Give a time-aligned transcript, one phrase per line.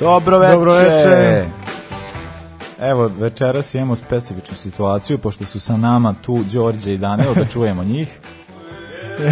[0.00, 0.52] Dobro veče.
[0.52, 1.44] Dobro veče.
[2.80, 7.84] Evo, večeras imamo specifičnu situaciju, pošto su sa nama tu Đorđe i Danilo, da čujemo
[7.84, 8.20] njih.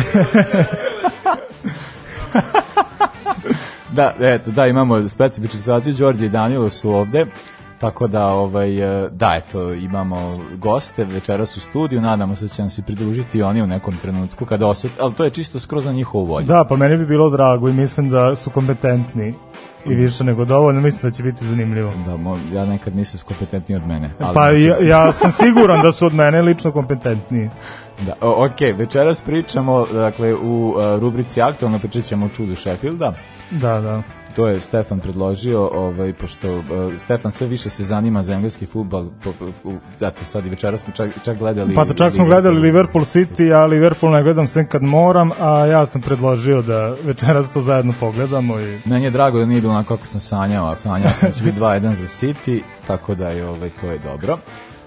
[3.97, 7.27] da, eto, da, imamo specifičnu situaciju, Đorđe i Danilo su ovde,
[7.79, 12.63] tako da, ovaj, e, da, eto, imamo goste večeras u studiju, nadamo se da će
[12.63, 15.85] nam se pridružiti i oni u nekom trenutku kada osjet, ali to je čisto skroz
[15.85, 16.47] na njihovu volju.
[16.47, 19.35] Da, pa meni bi bilo drago i mislim da su kompetentni
[19.87, 21.93] i više nego dovoljno, mislim da će biti zanimljivo.
[22.07, 24.11] Da, mo- ja nekad nisam kompetentniji od mene.
[24.19, 27.51] Ali Pa znači- ja, ja sam siguran da su od mene lično kompetentniji.
[28.07, 33.13] Da, o, ok, večeras pričamo, dakle, u uh, rubrici aktualno pričat ćemo o čudu Sheffielda.
[33.51, 34.03] Da, da.
[34.37, 36.65] To je Stefan predložio, ovaj, pošto uh,
[36.97, 39.31] Stefan sve više se zanima za engleski futbal, po,
[39.65, 41.75] u, zato sad i večeras smo čak, čak gledali...
[41.75, 45.67] Pa da čak smo gledali Liverpool City, a Liverpool ne gledam sem kad moram, a
[45.67, 49.73] ja sam predložio da večeras to zajedno pogledamo i Meni je drago da nije bilo
[49.73, 53.29] onako kako sam sanjao, a sanjao sam da će biti 2-1 za City, tako da
[53.29, 54.39] je ovaj, to je dobro.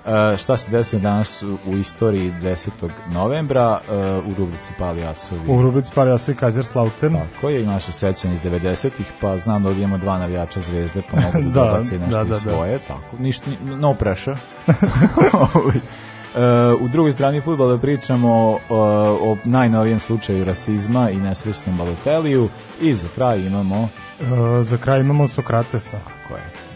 [0.08, 2.70] Uh, šta se desilo danas u, istoriji 10.
[3.08, 3.96] novembra uh,
[4.28, 5.42] u rubrici Pali Asovi?
[5.48, 7.16] u rubrici Pali Asovi Kaiserslautern.
[7.16, 11.02] Tako je i naše sećanje iz 90-ih, pa znam da ovdje imamo dva navijača zvezde,
[11.12, 12.36] pa mogu da, Da, nešto da, da, da.
[12.36, 14.38] svoje, tako, ništa, ni- no pressure.
[16.36, 16.40] E,
[16.76, 22.50] u drugoj strani futbola pričamo uh, o najnovijem slučaju rasizma i nesrećnom baloteliju
[22.82, 24.24] i za kraj imamo E,
[24.64, 25.98] za kraj imamo Sokratesa.
[26.28, 26.42] ko je.
[26.42, 26.67] Uh,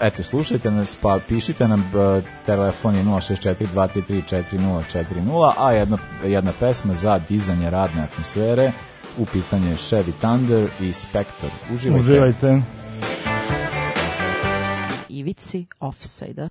[0.00, 7.20] eto, slušajte nas, pa pišite nam, uh, telefon je 064-233-4040, a jedna, jedna pesma za
[7.28, 8.72] dizanje radne atmosfere,
[9.18, 11.50] u pitanju je Chevy Thunder i Spectre.
[11.74, 12.04] Uživajte.
[12.04, 12.62] Uživajte.
[15.08, 16.48] Ivici offside-a.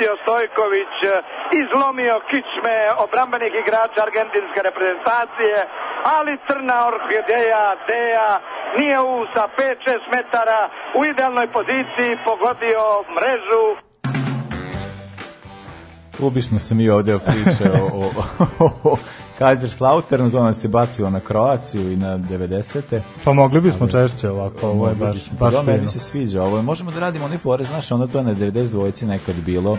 [0.00, 1.22] Namjestio Stojković, e,
[1.62, 5.56] izlomio kičme obrambenih igrača argentinske reprezentacije,
[6.16, 8.30] ali crna orhideja, Deja,
[8.78, 10.60] nije u sa 5-6 metara
[10.98, 12.82] u idealnoj poziciji pogodio
[13.16, 13.64] mrežu.
[16.26, 18.10] Ubismo se mi ovde priče o,
[18.58, 18.96] o, o,
[19.40, 23.00] o Kaiserslauternu, to nas se bacilo na Kroaciju i na 90.
[23.24, 25.36] Pa mogli bismo češće ovako, ovo je baš, bismo.
[25.38, 25.90] baš Pa da, meni fino.
[25.90, 26.62] se sviđa ovo.
[26.62, 29.78] Možemo da radimo one fore, znaš, onda to je na 92 nekad bilo.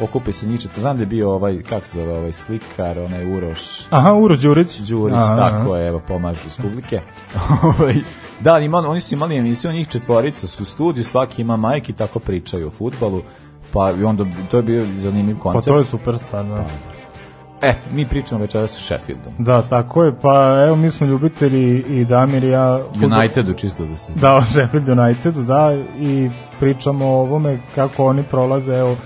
[0.00, 3.60] Okupi se njih, znam da je bio ovaj, kako se zove, ovaj slikar, onaj Uroš,
[3.90, 4.78] Aha, Uroš Đurić.
[4.78, 7.00] Đurić, Aha, tako je, evo, pomažu iz publike.
[7.78, 7.94] Ovaj,
[8.40, 12.18] da, ima, oni su imali emisiju, njih četvorica su u studiju, svaki ima majki, tako
[12.18, 13.22] pričaju o futbalu,
[13.72, 15.74] pa i onda, to je bio zanimljiv Pa koncept.
[15.74, 16.64] to je super stvarno.
[17.62, 19.32] Eto, mi pričamo večeras o Sheffieldom.
[19.38, 23.86] Da, tako je, pa evo mi smo ljubitelji i Damir i ja fudbal- Unitedu, čisto
[23.86, 24.20] da se zna.
[24.20, 25.68] Da, o Sheffield Unitedu, da,
[25.98, 26.30] i
[26.60, 28.96] pričamo o ovome kako oni prolaze, evo, uh,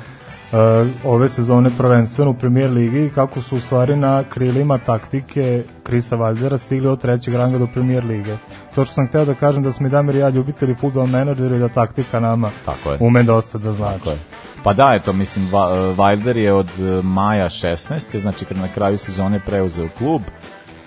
[1.04, 6.16] ove sezone prvenstveno u premier ligi i kako su u stvari na krilima taktike Krisa
[6.16, 8.36] Valdera stigli od trećeg ranga do premier lige.
[8.74, 11.58] To što sam hteo da kažem da smo i Damir i ja ljubitelji futbol menadžeri
[11.58, 12.98] da taktika nama Tako je.
[13.00, 13.98] ume dosta da znači.
[13.98, 14.16] Tako je.
[14.64, 15.48] Pa da, eto, mislim,
[15.96, 18.18] Wilder je od uh, maja 16.
[18.18, 20.22] Znači, kad na kraju sezone preuzeo klub,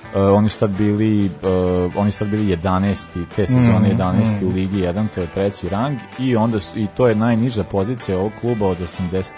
[0.08, 3.26] Uh, oni su tad bili uh, oni su tad bili 11.
[3.36, 4.46] te sezone 11.
[4.46, 8.18] u ligi 1 to je treći rang i onda su, i to je najniža pozicija
[8.18, 9.32] ovog kluba od 83.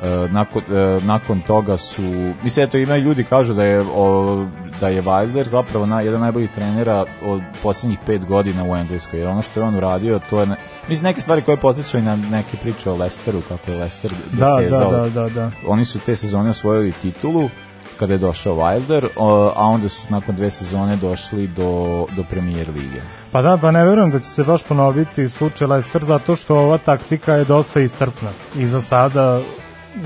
[0.00, 2.02] Uh, nakon, uh, nakon toga su
[2.42, 4.46] mislim eto imaju ljudi kažu da je o,
[4.80, 9.28] da je Wilder zapravo na, jedan najbolji trenera od posljednjih pet godina u Engleskoj jer
[9.28, 10.46] ono što je on uradio to je
[10.90, 14.54] mislim neke stvari koje podsjećaju na neke priče o Lesteru kako je Lester Da, da,
[14.56, 15.50] dosezao da, da, da.
[15.66, 17.50] oni su te sezone osvojili titulu
[17.98, 19.08] kada je došao Wilder,
[19.56, 23.00] a onda su nakon dve sezone došli do, do premier lige.
[23.32, 26.78] Pa da, pa ne verujem da će se baš ponoviti slučaj Leicester zato što ova
[26.78, 29.40] taktika je dosta iscrpna i za sada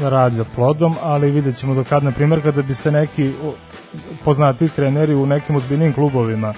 [0.00, 3.32] rađa plodom, ali vidjet ćemo do kad, na primjer, kada bi se neki
[4.24, 6.54] poznati treneri u nekim ozbiljnim klubovima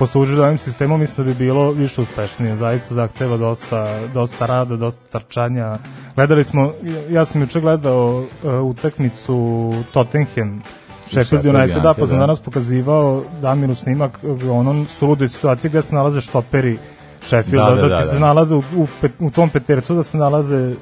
[0.00, 2.56] poslužili ovim sistemom, mislim da bi bilo više uspešnije.
[2.56, 5.78] Zaista zahteva dosta, dosta rada, dosta trčanja.
[6.16, 6.72] Gledali smo,
[7.10, 10.62] ja sam juče gledao uh, utakmicu Tottenham
[11.08, 12.20] Sheffield United, da, pa sam da.
[12.20, 14.18] danas pokazivao Damiru snimak
[14.50, 16.78] ono sulude situacije gde se nalaze štoperi
[17.22, 18.26] Sheffielda, Da, da, da, ti da, se da.
[18.26, 20.74] nalaze u, u, pet, u tom petercu da se nalaze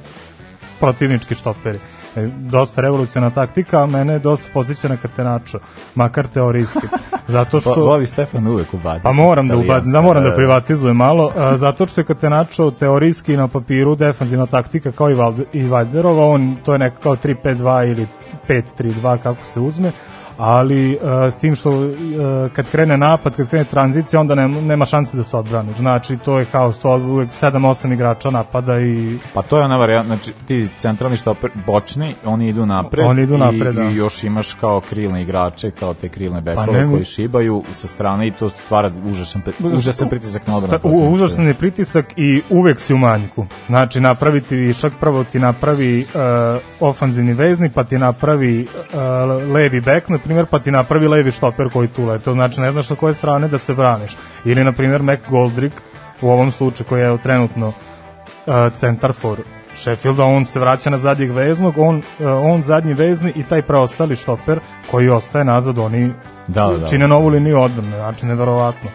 [0.80, 1.78] protivnički štoperi.
[2.16, 5.60] E, dosta revoluciona taktika, a mene je dosta podsjeća na Catenaccio,
[5.94, 6.86] makar teorijski.
[7.26, 7.74] Zato što...
[7.74, 9.02] Voli Stefan uvek ubaciti.
[9.02, 13.36] Pa moram da ubacim, da moram da privatizujem malo, a, zato što je Catenaccio teorijski
[13.36, 17.90] na papiru defanzivna taktika kao i, Valde, i Valderova, on to je neka kao 3-5-2
[17.90, 18.06] ili
[18.48, 19.92] 5-3-2 kako se uzme,
[20.38, 24.84] ali a, s tim što a, kad krene napad, kad krene tranzicija, onda nema, nema
[24.84, 25.76] šanse da se odbraniš.
[25.76, 30.06] Znači, to je haos, to uvek 7-8 igrača napada i Pa to je ona varijanta,
[30.06, 33.82] znači ti centralni štoper, bočni, oni idu napred, Oni idu napred, i, da.
[33.82, 37.88] i još imaš kao krilne igrače, kao te krilne bekove Pa ne, koji šibaju sa
[37.88, 41.10] strane i to stvara užasan, užasan pritisak na odbranu.
[41.12, 43.46] Užasan je pritisak i uvek si u manjku.
[43.66, 50.08] Znači, napraviti višak, prvo ti napravi uh, ofanzivni veznik, pa ti napravi uh, levi bek,
[50.28, 52.24] primjer, pa ti napravi levi štoper koji tu lete.
[52.24, 54.16] To znači, ne znaš na koje strane da se braniš.
[54.44, 55.76] Ili, na primjer, Mac Goldrick,
[56.20, 57.74] u ovom slučaju koji je trenutno uh,
[58.76, 59.38] centar for
[59.74, 64.16] Sheffielda, on se vraća na zadnjeg veznog, on, uh, on zadnji vezni i taj preostali
[64.16, 66.12] štoper koji ostaje nazad, oni
[66.46, 66.86] Da, da, da.
[66.86, 68.90] čine novu liniju odbrane, znači neverovatno.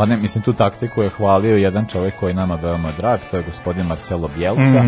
[0.00, 3.36] Pa ne, mislim, tu taktiku je hvalio jedan čovjek koji je nama veoma drag, to
[3.36, 4.84] je gospodin Marcelo Bjelca,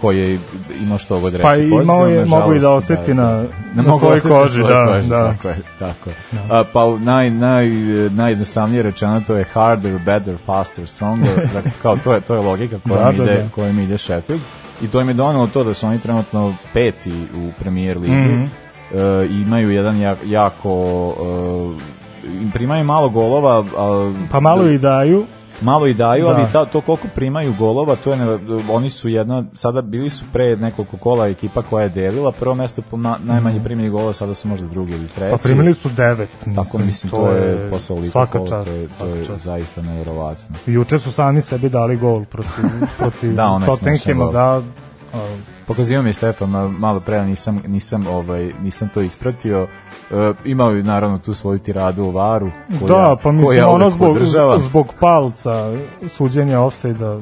[0.00, 0.38] koji je
[0.82, 3.44] imao što god reći Pa pozitivno, imao je- nažalost, mogu i da osjeti na-
[3.74, 5.32] na mogu svojoj na koži, da, koži, da.
[5.32, 6.16] Tako je, tako je.
[6.50, 7.68] A, pa naj, naj,
[8.10, 12.78] najjednostavnije rečeno to je harder, better, faster, stronger, dakle, kao to je, to je logika
[12.80, 13.48] kojom, Da, da, ide, da.
[13.48, 14.40] kojom ide Sheffield.
[14.82, 18.12] I to im je donalo to da su oni trenutno peti u premier ligi.
[18.12, 18.44] Mhm.
[18.94, 20.72] E, imaju jedan jak, jako
[21.78, 21.95] e,
[22.52, 25.24] primaju malo golova a, Pa malo i daju,
[25.60, 26.30] malo i daju, Da.
[26.30, 28.38] ali ta, to koliko primaju golova, to je ne,
[28.70, 32.82] oni su jedna, sada bili su pre nekoliko kola ekipa koja je delila, prvo mesto
[32.82, 35.20] po na, najmanje primljenih golova, sada su možda drugi ili treći.
[35.24, 35.30] Mhm.
[35.32, 36.28] pa primili su devet.
[36.36, 39.44] Mislim, Tako mislim, to, je posao svaka kola, čast, to je, to je čast.
[39.44, 40.56] zaista nevjerovatno.
[40.66, 42.64] Juče su sami sebi dali gol protiv,
[42.98, 44.32] protiv Da, Tottenhama, gol.
[44.32, 44.62] da,
[45.66, 49.68] Pokazivao mi je Stefan ma- malo pre, nisam, nisam, ovaj, nisam to ispratio.
[50.10, 52.50] E, imao je naravno tu svoju tiradu o varu.
[52.80, 54.58] Koja, da, pa mislim koja ono zbog, podržava.
[54.58, 55.72] zbog palca
[56.08, 57.18] suđenja offside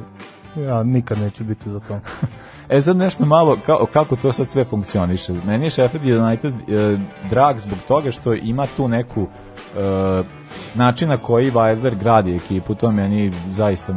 [0.57, 2.01] ja nikad neću biti za to.
[2.69, 5.33] E sad nešto malo, kao, kako to sad sve funkcioniše.
[5.47, 6.99] Meni je Sheffield United e,
[7.31, 10.27] drag zbog toga što ima tu neku uh,
[10.75, 13.95] način na koji Wilder gradi ekipu, to meni zaista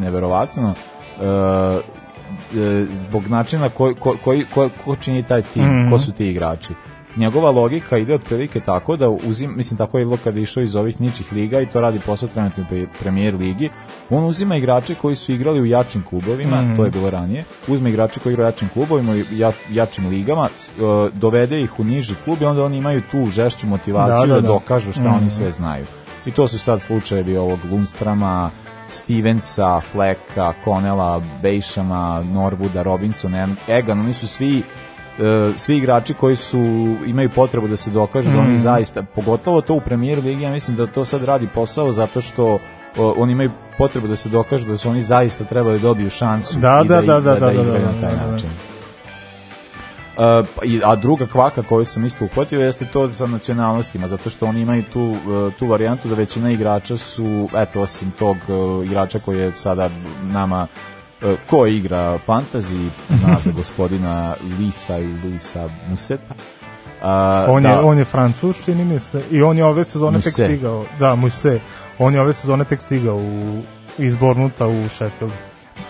[0.00, 0.74] neverovatno.
[1.20, 1.80] E,
[2.92, 4.16] zbog načina koji, ko,
[4.54, 5.90] ko, ko čini taj tim, Mhm.
[5.90, 6.72] ko su ti igrači.
[7.16, 10.06] Njegova logika ide otprilike tako da uzim, mislim tako je
[10.36, 13.68] je išao iz ovih ničih liga i to radi posao trenutno u pre- premier ligi.
[14.10, 16.76] On uzima igrače koji su igrali u jačim klubovima, Mhm.
[16.76, 17.44] to je bilo ranije.
[17.68, 20.80] Uzme igrače koji igraju u jačim klubovima i ja, jačim ligama, e,
[21.12, 24.40] dovede ih u niži klub i onda oni imaju tu žešću motivaciju Da, da, da,
[24.40, 24.46] da.
[24.48, 25.14] dokažu šta Mhm.
[25.14, 25.86] oni sve znaju.
[26.26, 28.50] I to su sad slučajevi ovog Lundstrama,
[28.90, 34.62] Stevensa, Flecka, Conela, Bejšama, Norwooda, Robinsona, Egan, oni su svi e,
[35.56, 36.58] svi igrači koji su
[37.06, 40.76] imaju potrebu da se dokažu da oni zaista, pogotovo to u premier ligi, ja mislim
[40.76, 42.58] da to sad radi posao zato što
[42.96, 46.58] o, oni imaju potrebu da se dokažu da su oni zaista trebali da dobiju šansu
[46.58, 48.24] Da, i da, da, da, i- da, da, da, da, igraju da, na taj da,
[48.26, 48.32] da.
[48.32, 48.48] način.
[48.48, 48.69] Uh, pa i-
[50.84, 54.82] a druga kvaka koju sam isto uhvatio jeste to sa nacionalnostima, zato što oni imaju
[54.92, 59.56] tu, uh, tu varijantu da većina igrača su, eto, osim tog uh, igrača koji je
[59.56, 59.90] sada
[60.32, 60.66] nama
[61.22, 66.34] uh, ko igra fantasy, zna za gospodina Lisa i Luisa Museta.
[67.02, 70.18] Uh, On, da, je, on je francus, čini mi se, i on je ove sezone
[70.18, 70.44] tek Muse.
[70.44, 70.84] stigao.
[70.98, 71.60] Da, Muse.
[71.98, 73.62] On je ove sezone tek stigao u,
[73.98, 75.32] iz Bornuta u Sheffield.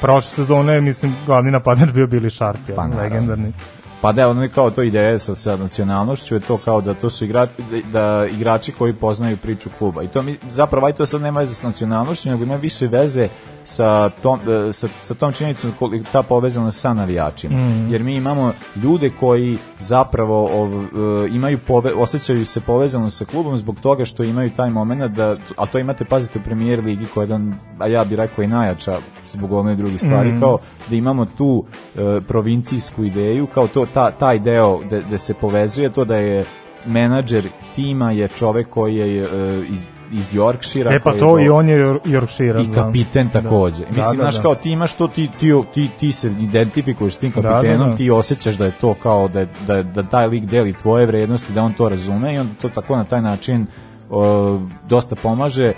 [0.00, 3.02] Prošle sezone, mislim, glavni napadač bio Billy Sharp, Pa, naravno.
[3.02, 3.52] legendarni.
[4.00, 7.10] Pa da, ono je kao to ideja sa, sa nacionalnošću je to kao da to
[7.10, 10.02] su igrači, da, da igrači koji poznaju priču kluba.
[10.02, 13.28] I to mi, zapravo, aj to sad nema veze sa nacionalnošću, nego ima više veze
[13.70, 17.58] sa tom, e, sa, sa tom činjenicom koliko ta povezanost sa navijačima.
[17.90, 20.86] Jer mi imamo ljude koji zapravo ov, e,
[21.30, 25.66] imaju pove, osjećaju se povezano sa klubom zbog toga što imaju taj moment da, a
[25.66, 28.98] to imate, pazite, u premier ligi koja je jedan, a ja bih rekao i najjača
[29.28, 30.58] zbog one druge stvari, kao
[30.88, 31.64] da imamo tu
[31.96, 36.44] e, provincijsku ideju, kao to ta, taj deo gde se povezuje to da je
[36.86, 39.26] menadžer tima je čovek koji je e,
[39.68, 40.92] iz, iz Yorkshira.
[40.94, 42.62] E pa to i on je Yor- Yorkshire.
[42.62, 43.84] i kapiten takođe.
[43.84, 44.42] Da, Mislim, da, znaš, da.
[44.42, 47.90] kao ti imaš to, ti, ti, ti, ti se identifikuješ s tim Da, da, kapitenom,
[47.90, 47.96] da.
[47.96, 51.62] ti osjećaš da je to kao, da, da, da taj lik deli tvoje vrednosti, da
[51.62, 53.66] on to razume i onda to tako na taj način
[54.10, 55.72] o, dosta pomaže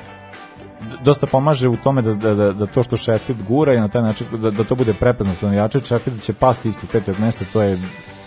[1.04, 4.02] dosta pomaže u tome da, da, da, da to što Sheffield gura i na taj
[4.02, 7.62] način da, da to bude prepoznato na jače, Sheffield će pasti ispod petog mesta, to
[7.62, 7.78] je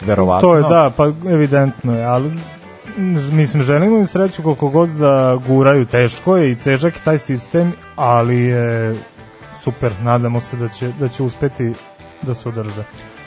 [0.02, 0.50] verovatno.
[0.50, 2.32] To je, da, pa evidentno je, ali
[3.32, 7.74] mislim, želimo im sreću koliko god da guraju, teško je i težak je taj sistem,
[7.96, 8.96] ali je
[9.64, 11.74] super, nadamo se da će, da će uspeti
[12.22, 12.84] da se održe.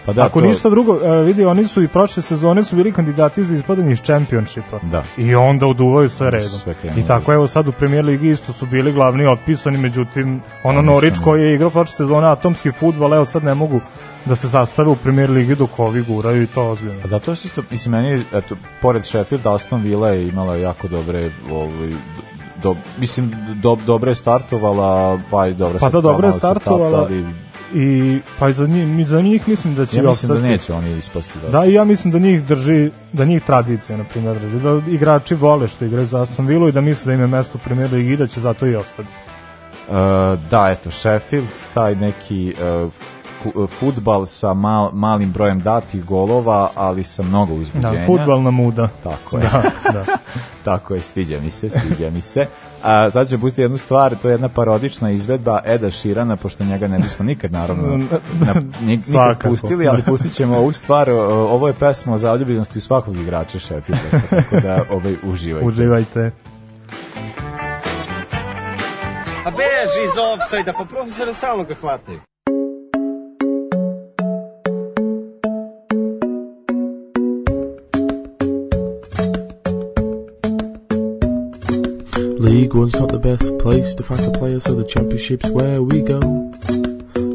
[0.09, 2.93] Pa da, Ako to- ništa drugo, e, vidi, oni su i prošle sezone su bili
[2.93, 4.79] kandidati za ispadanje iz čempionšipa.
[4.83, 5.05] Da.
[5.17, 6.49] I onda uduvaju sve redom.
[6.49, 6.75] sve.
[6.97, 10.87] I tako evo sad u premier ligi isto su bili glavni otpisani, međutim ono Oni
[10.87, 13.81] Norić koji je igrao prošle sezone atomski futbol, evo sad ne mogu
[14.25, 17.01] da se sastave u premier ligi dok ovi guraju i to ozbiljno.
[17.03, 20.89] Pa da, to je isto, mislim, meni, eto, pored Sheffielda, Aston Villa je imala jako
[20.89, 21.93] dobre, ovaj,
[22.63, 27.09] do, mislim, do, dobro je startovala, pa i dobro Pa da, dobro je startovala.
[27.75, 30.51] I pa za njih, mi za njih mislim da će Ja mislim da ostati.
[30.53, 31.33] neće oni ispasti.
[31.43, 31.49] Da.
[31.49, 35.35] Da, i ja mislim da njih drži, da njih tradicija, na primjer, drži, da igrači
[35.35, 37.93] vole što igraju za Aston Villa i da misle da im je mesto u premier
[37.93, 39.09] ligi da će zato i ostati.
[39.89, 39.95] Uh,
[40.51, 42.93] da, eto, Sheffield, taj neki uh,
[43.71, 48.07] futbal sa mal, malim brojem datih golova, ali sa mnogo Da, uzbuđenja.
[48.07, 48.89] futbalna muda.
[49.03, 49.43] Tako je.
[49.43, 50.05] Da, da.
[50.65, 52.47] Tako je, sviđa mi se, sviđa mi se.
[52.83, 56.89] A, sad ću pustiti jednu stvar, to je jedna parodična izvedba Eda Širana, pošto njega
[56.89, 59.49] ne bismo nikad, naravno, na, nik, nikad Svakako.
[59.49, 61.11] pustili, ali pustit ćemo ovu stvar.
[61.11, 65.69] Ovo je pesma o zaljubljenosti svakog igrača Sheffielda, tako da ovaj, uživajte.
[65.69, 66.31] Uživajte.
[69.45, 72.21] A beži iz offside-a, pa profesora stalno ga hvataju.
[82.89, 86.21] League not the best place to find a player, so the Championship's where we go.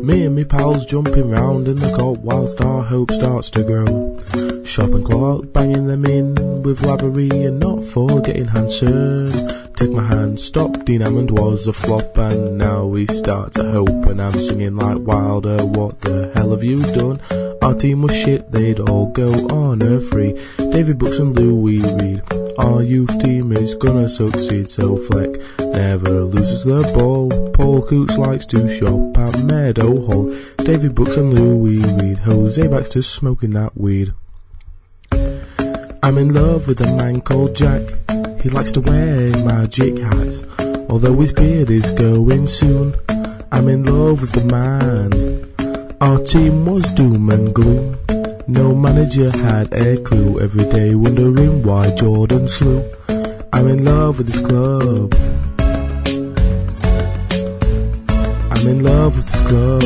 [0.01, 4.17] Me and me pals jumping round in the court whilst our hope starts to grow.
[4.63, 9.31] Shop and Clark banging them in with Lavery and not forgetting Hanson.
[9.75, 14.07] Take my hand, stop, Dean Hammond was a flop and now we start to hope
[14.07, 17.21] and I'm singing like Wilder, what the hell have you done?
[17.61, 20.33] Our team was shit, they'd all go on a free.
[20.57, 22.42] David Brooks and Louis Reed.
[22.57, 27.29] Our youth team is gonna succeed, so Fleck never loses the ball.
[27.49, 30.33] Paul Coots likes to shop at Meadow Hall.
[30.57, 32.19] David Brooks and Louis Reed.
[32.19, 34.13] Jose Baxter smoking that weed.
[36.03, 37.81] I'm in love with a man called Jack.
[38.41, 40.43] He likes to wear magic hats,
[40.89, 42.95] although his beard is going soon.
[43.51, 45.49] I'm in love with the man.
[46.01, 47.97] Our team was doom and gloom.
[48.47, 50.41] No manager had a clue.
[50.41, 52.83] Every day wondering why Jordan slew.
[53.53, 55.15] I'm in love with this club.
[58.51, 59.83] I'm in love with this club.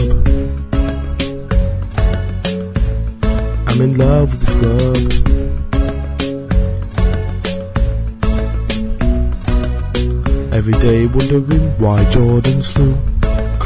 [3.67, 4.97] I'm in love with this club.
[10.51, 12.97] Every day wondering why Jordan slew.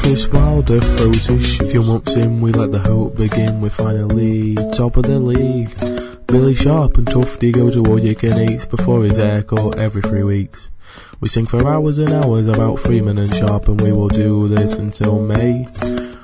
[0.02, 2.42] Chris Wilder throws his few months in.
[2.42, 3.62] We let the hope begin.
[3.62, 5.78] We're finally top of the league.
[6.26, 10.72] Billy Sharp and Tufty go to all you eats before his haircut every three weeks.
[11.20, 14.80] We sing for hours and hours about Freeman and Sharp, and we will do this
[14.80, 15.68] until May.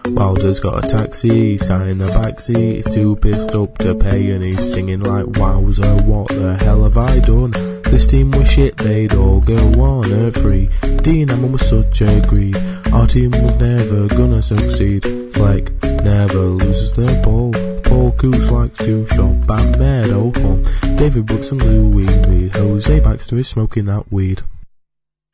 [0.07, 4.43] Wilder's got a taxi, sat in the backseat, he's too pissed up to pay, and
[4.43, 7.76] he's singing like, Wowzer, what the hell have I done?
[7.91, 10.69] This team was shit, they'd all go on at free.
[11.01, 12.57] Dean Hammond was such a greed,
[12.91, 15.03] our team was never gonna succeed.
[15.33, 15.71] Fleck
[16.03, 17.53] never loses the ball.
[17.83, 20.63] Paul Coos likes to shop at Meadow Home.
[20.97, 22.55] David Brooks and Louis Reed.
[22.55, 24.41] Jose Baxter is smoking that weed.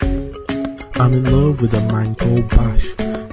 [0.02, 2.86] I'm in love with a man called Bash.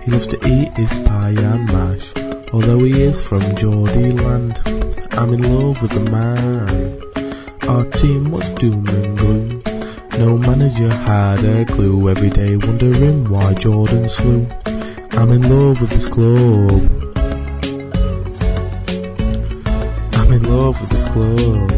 [0.02, 2.12] He loves to eat his pie and mash.
[2.52, 4.60] Although he is from Geordie land,
[5.12, 7.09] I'm in love with the man.
[7.68, 9.62] Our team was doom and gloom.
[10.18, 12.08] No manager had a clue.
[12.08, 14.46] Every day wondering why Jordan slew.
[15.12, 16.82] I'm in love with this club.
[20.14, 21.70] I'm in love with this club.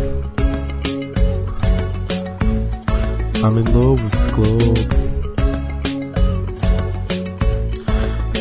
[3.44, 4.78] I'm in love with this club.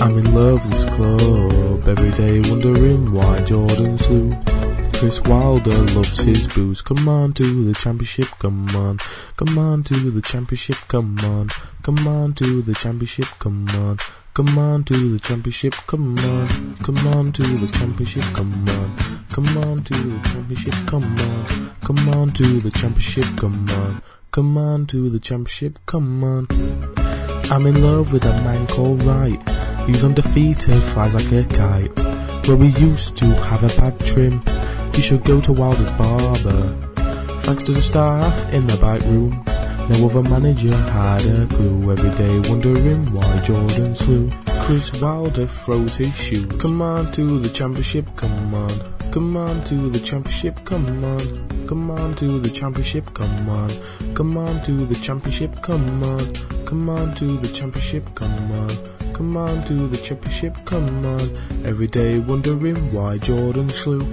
[0.01, 1.87] I'm in love with this club.
[1.87, 4.35] Every day wondering why Jordan slew.
[5.01, 6.83] Chris Wilder loves his booze.
[6.83, 8.99] Come on to the championship, come on.
[9.35, 11.49] Come on to the championship, come on.
[11.81, 13.97] Come on to the championship, come on.
[14.35, 16.75] Come on to the championship, come on.
[16.83, 19.25] Come on to the championship, come on.
[19.31, 21.71] Come on to the championship, come on.
[21.81, 24.03] Come on to the championship, come on.
[24.29, 26.47] Come on to the championship, come on.
[27.49, 29.41] I'm in love with a man called Wright.
[29.87, 32.10] He's undefeated, flies like a kite.
[32.45, 34.41] Where we used to have a bad trim,
[34.93, 36.75] he should go to Wilder's barber.
[37.41, 39.43] Thanks to the staff in the back room,
[39.89, 41.91] no other manager had a clue.
[41.91, 44.31] Every day wondering why Jordan slew.
[44.61, 46.47] Chris Wilder throws his shoe.
[46.57, 48.71] Come on to the championship, come on.
[49.11, 51.67] Come on to the championship, come on.
[51.67, 53.69] Come on to the championship, come on.
[54.13, 56.33] Come on to the championship, come on.
[56.65, 59.00] Come on to the championship, come on.
[59.13, 61.29] Come on to the championship, come on.
[61.65, 64.05] Every day wondering why Jordan slew.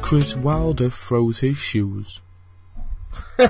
[0.00, 2.20] Chris Wilder throws his shoes.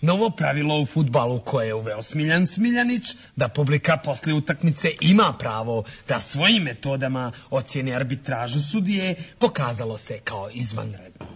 [0.00, 3.02] Novo pravilo u futbalu koje je uveo Smiljan Smiljanić,
[3.36, 10.50] da publika posle utakmice ima pravo da svojim metodama ocjeni arbitražu sudije, pokazalo se kao
[10.50, 11.31] izvanredno.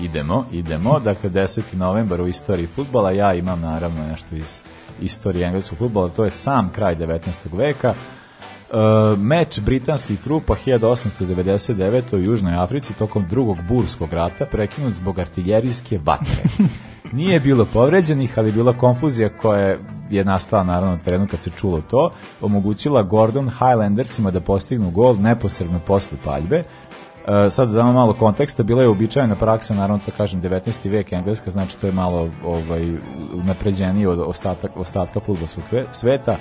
[0.00, 1.00] Idemo, idemo.
[1.00, 1.60] Dakle, 10.
[1.74, 3.10] novembar u istoriji futbala.
[3.10, 4.62] Ja imam naravno nešto iz
[5.00, 6.08] istorije engleskog futbola.
[6.08, 7.56] To je sam kraj 19.
[7.56, 7.94] veka.
[8.72, 12.16] Uh, meč britanskih trupa 1899.
[12.16, 16.42] u Južnoj Africi tokom drugog burskog rata prekinut zbog artiljerijske vatre.
[17.12, 19.76] Nije bilo povređenih, ali bila konfuzija koja
[20.10, 25.16] je nastala naravno na terenu kad se čulo to, omogućila Gordon Highlandersima da postignu gol
[25.16, 26.64] neposredno posle paljbe.
[27.22, 30.90] Uh, sad da damo malo konteksta, bila je uobičajena praksa, naravno to kažem 19.
[30.90, 32.92] vek engleska, znači to je malo ovaj
[33.44, 36.36] napređenije od ostatak, ostatka fudbalskog sveta.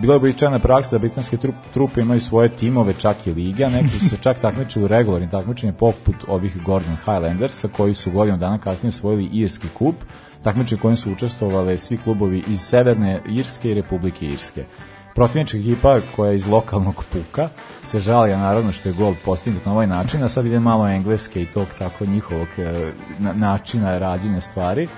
[0.00, 3.98] Bila je uobičajena praksa da britanske trup, trupe imaju svoje timove, čak i liga, neki
[3.98, 8.58] su se čak takmičili u regularnim takmičenjima poput ovih Gordon Highlandersa koji su godinu dana
[8.58, 9.94] kasnije osvojili Irski kup,
[10.42, 14.64] takmičenje kojim su učestvovali svi klubovi iz Severne Irske i Republike Irske.
[15.14, 17.48] Protivnička ekipa koja je iz lokalnog puka
[17.84, 21.42] se žalija naravno što je gol postignut na ovaj način, a sad ide malo engleske
[21.42, 24.88] i tog tako njihovog e, na, načina rađenja stvari.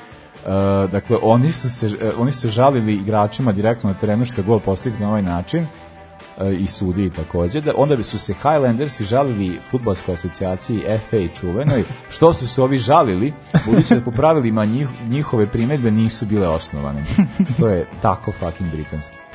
[0.46, 4.44] Uh, dakle, oni su, se, uh, oni su žalili igračima direktno na terenu što je
[4.44, 7.60] gol postignut na ovaj način uh, i sudi takođe.
[7.60, 12.78] Da, onda bi su se Highlandersi žalili futbolskoj asocijaciji FA čuvenoj, što su se ovi
[12.78, 13.32] žalili,
[13.66, 17.04] budući da po pravilima njih, njihove primetbe nisu bile osnovane.
[17.58, 19.25] To je tako fucking britanski.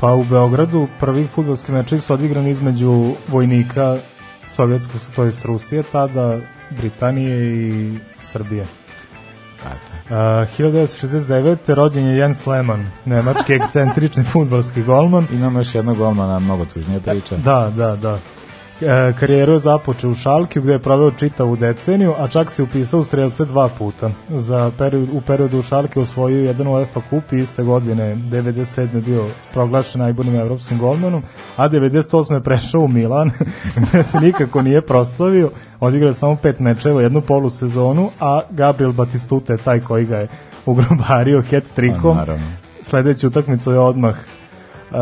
[0.00, 3.96] Pa u Beogradu prvi futbolski meč su odigrani između vojnika
[4.48, 6.38] sovjetskog, to jest Rusije, tada
[6.70, 8.62] Britanije i Srbije.
[8.62, 10.16] Uh,
[10.58, 11.74] 1969.
[11.74, 15.26] rođen je Jens Lehmann, nemački ekscentrični futbalski golman.
[15.32, 17.36] Imamo još jednog golmana, mnogo tužnije priča.
[17.36, 18.18] Da, da, da.
[18.82, 23.00] E, karijeru je započeo u Šalki gde je proveo čitavu deceniju, a čak se upisao
[23.00, 24.10] u strelce dva puta.
[24.28, 29.04] Za period, u periodu u Šalke osvojio jedan UEFA kup i iste godine 97.
[29.04, 31.22] bio proglašen najboljim evropskim golmanom,
[31.56, 32.34] a 98.
[32.34, 33.30] je prešao u Milan
[33.90, 39.58] gde se nikako nije proslavio, odigrao samo pet mečeva, jednu polusezonu, a Gabriel Batistuta je
[39.58, 40.28] taj koji ga je
[40.66, 42.16] ugrobario hat-trikom.
[42.26, 42.34] Pa.
[42.82, 44.14] Sledeću utakmicu je odmah
[44.90, 44.96] uh,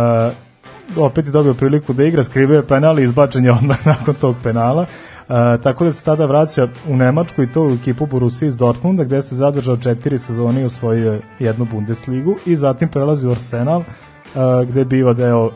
[0.96, 4.36] opet je dobio priliku da igra, skrivio je penal i izbačen je odmah nakon tog
[4.42, 4.82] penala.
[5.28, 9.04] Uh, tako da se tada vraća u Nemačku i to u ekipu Borussia iz Dortmunda
[9.04, 13.78] gde se zadržao četiri sezone i osvojio je jednu Bundesligu i zatim prelazi u Arsenal
[13.78, 15.50] uh, gde biva deo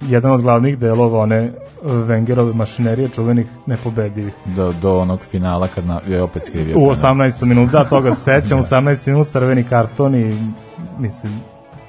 [0.00, 1.52] jedan od glavnih delova one
[1.84, 4.34] Wengerove mašinerije čuvenih nepobedivih.
[4.44, 6.78] Do, do onog finala kad na, je opet skrivio.
[6.78, 7.14] U penal.
[7.14, 7.44] 18.
[7.44, 9.08] minut, da, toga se sećam, 18.
[9.10, 10.52] minut crveni karton i
[10.98, 11.32] mislim,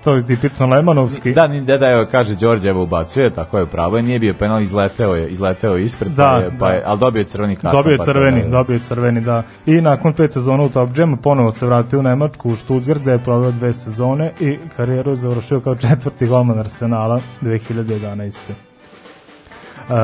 [0.03, 1.33] to je tipično Lemanovski.
[1.33, 5.15] Da, ni deda evo kaže Đorđe evo ubacuje, tako je pravo, nije bio penal, izleteo
[5.15, 6.73] je, izleteo je ispred, Da, pa je, pa da.
[6.73, 7.71] je, ali dobio je crveni karton.
[7.73, 9.43] Dobio je pa crveni, to- dobio je crveni, da.
[9.65, 13.11] I nakon pet sezona u Top Gem ponovo se vratio u Nemačku, u Stuttgart, gde
[13.11, 18.33] je proveo dve sezone i karijeru je završio kao četvrti golman Arsenala 2011.
[19.89, 19.95] Uh,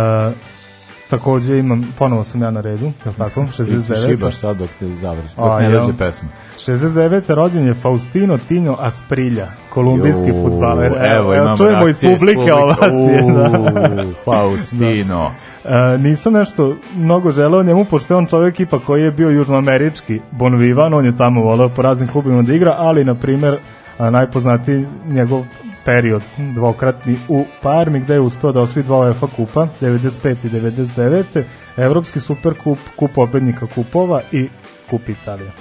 [1.17, 3.45] takođe imam, ponovo sam ja na redu, je li tako?
[3.45, 4.07] Ti 69.
[4.07, 5.81] šibaš sad dok te završi, A, dok ne jel?
[5.81, 6.29] dođe pesma.
[6.59, 7.33] 69.
[7.33, 10.93] rođen je Faustino Tinho Asprilja, kolumbijski Ju, futbaler.
[11.17, 13.23] Evo, imamo čujemo iz publike ovacije.
[13.33, 14.05] Da.
[14.25, 15.31] Faustino.
[15.65, 20.19] E, nisam nešto mnogo želeo njemu, pošto je on čovjek ipak koji je bio južnoamerički
[20.31, 23.57] bon vivant, on je tamo voleo po raznim klubima da igra, ali, na primer,
[23.97, 25.45] a, najpoznatiji njegov
[25.85, 31.43] period dvokratni u Parmi gde je uspeo da osvoji dva UEFA kupa 95 i 99
[31.77, 34.49] Evropski superkup, kup pobednika kupova i
[34.89, 35.51] kup Italije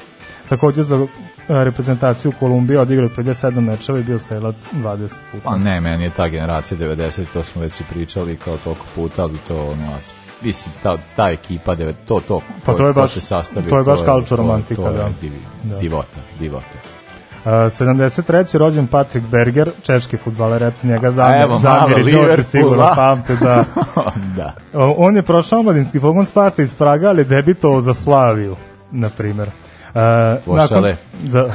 [0.49, 1.07] takođe za
[1.49, 4.99] a, reprezentaciju Kolumbije odigrao je 57 mečeva i bio selac 20
[5.33, 8.87] puta Pa ne, meni je ta generacija 90, to smo već i pričali kao toliko
[8.95, 9.93] puta, ali to ono,
[10.43, 13.85] mislim, ta, ta ekipa, devet, to, to, Pa to je baš- se sastavi, to je
[13.85, 15.09] baš to- romantika, to je da.
[15.21, 15.79] divi, Da.
[15.79, 16.92] divota, divota.
[17.45, 18.59] Uh, 73.
[18.59, 23.65] rođen Patrick Berger, češki futbaler, eto njega evo, malo Damir i Đorđe sigurno pamte da
[24.37, 24.55] da.
[24.97, 28.57] On je prošao omladinski pogon Sparta iz Praga, ali debitovao za Slaviju,
[28.91, 29.49] na primer.
[29.49, 30.85] Uh, nakon,
[31.23, 31.51] da,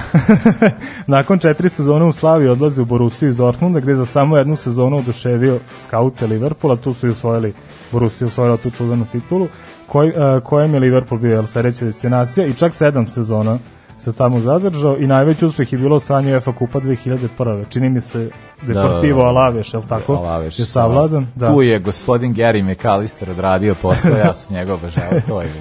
[1.18, 4.56] nakon četiri sezone u Slaviji odlazi u Borussiju iz Dortmunda, gde je za samo jednu
[4.56, 7.54] sezonu oduševio skaute Liverpoola, tu su i osvojili,
[7.92, 9.48] Borussia je osvojila tu čuvenu titulu,
[9.88, 11.46] koj, uh, kojem je Liverpool bio jel,
[11.82, 13.58] destinacija i čak sedam sezona
[14.00, 17.64] se tamo zadržao i najveći uspeh je bilo osvajanje UEFA kupa 2001.
[17.70, 18.30] Čini mi se
[18.62, 19.30] Deportivo da, da.
[19.30, 20.14] Alaveš, je li tako?
[20.14, 21.28] Alaveš je savladan.
[21.36, 21.48] Da.
[21.48, 25.50] Tu je gospodin Gary McAllister odradio posao, ja sam njega obožavao, to je.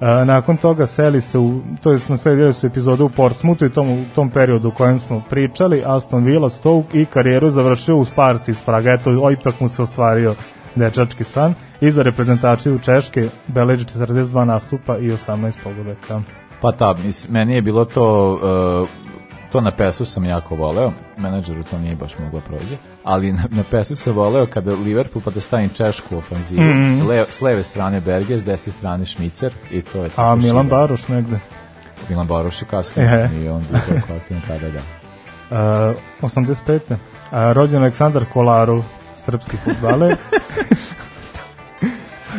[0.00, 3.90] A, nakon toga seli se u, to je nasledili su epizode u Portsmouthu i tom,
[3.90, 8.04] u tom periodu u kojem smo pričali, Aston Villa, Stoke i karijeru je završio u
[8.04, 10.34] Sparti iz Praga, eto, ipak mu se ostvario
[10.74, 16.41] dečački san i za reprezentaciju Češke beleži 42 nastupa i 18 pogodaka.
[16.62, 18.32] Pa ta, mis, meni je bilo to,
[18.82, 18.88] uh,
[19.52, 23.64] to na pesu sam jako voleo, menadžeru to nije baš moglo prođe, ali na, na
[23.70, 27.06] pesu sam voleo kada Liverpool pa da stavim češku ofanzivu, mm.
[27.08, 30.64] Le, s leve strane Berge, s desne strane Šmicer i to je tako A Milan
[30.64, 30.76] šiba.
[30.76, 31.38] Baroš negde.
[32.08, 34.80] Milan Baroš je kasnije i on bio tako aktivan tada, da.
[35.90, 36.80] Uh, 85.
[36.90, 36.96] Uh,
[37.30, 38.84] rođen Aleksandar Kolarov,
[39.16, 40.16] srpski futbaler.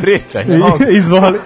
[0.01, 0.45] Pričaj,
[0.99, 1.39] Izvoli,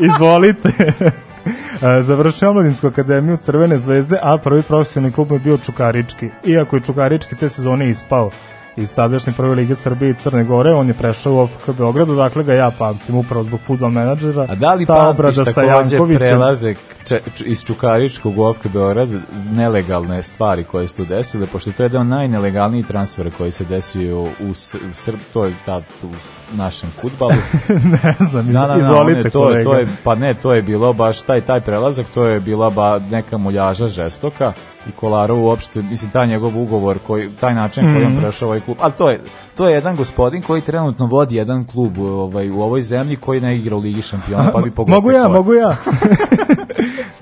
[0.00, 0.92] izvolite.
[2.08, 6.30] Završio omladinsku akademiju Crvene zvezde, a prvi profesionalni klub je bio Čukarički.
[6.44, 8.30] Iako je Čukarički te sezone ispao
[8.76, 12.44] iz tadašnje prve lige Srbije i Crne Gore, on je prešao u OFK Beogradu, dakle
[12.44, 14.46] ga ja pamtim upravo zbog futbol menadžera.
[14.48, 19.08] A da li Ta pamtiš takođe prelaze če, č, iz Čukaričkog u OFK Beograd
[19.52, 23.64] nelegalne stvari koje su tu desile, pošto to je jedan od najnelegalnijih transfera koji se
[23.64, 24.54] desio u, u
[24.92, 26.06] Srb, to je ta, u
[26.52, 27.32] našem futbalu.
[27.94, 29.64] ne znam, Da, da, izvolite to, kolega.
[29.64, 32.98] to je, pa ne, to je bilo baš taj taj prelazak, to je bila ba
[33.00, 34.52] neka muljaža žestoka
[34.88, 38.16] i Kolarov uopšte, mislim, taj njegov ugovor, koji, taj način koji Mhm.
[38.16, 39.20] on prešao ovaj klub, ali to je,
[39.54, 43.56] to je jedan gospodin koji trenutno vodi jedan klub ovaj, u ovoj zemlji koji ne
[43.56, 44.94] igra u Ligi šampiona, pa bi pogodio.
[44.94, 45.76] Mogu ja, mogu ja.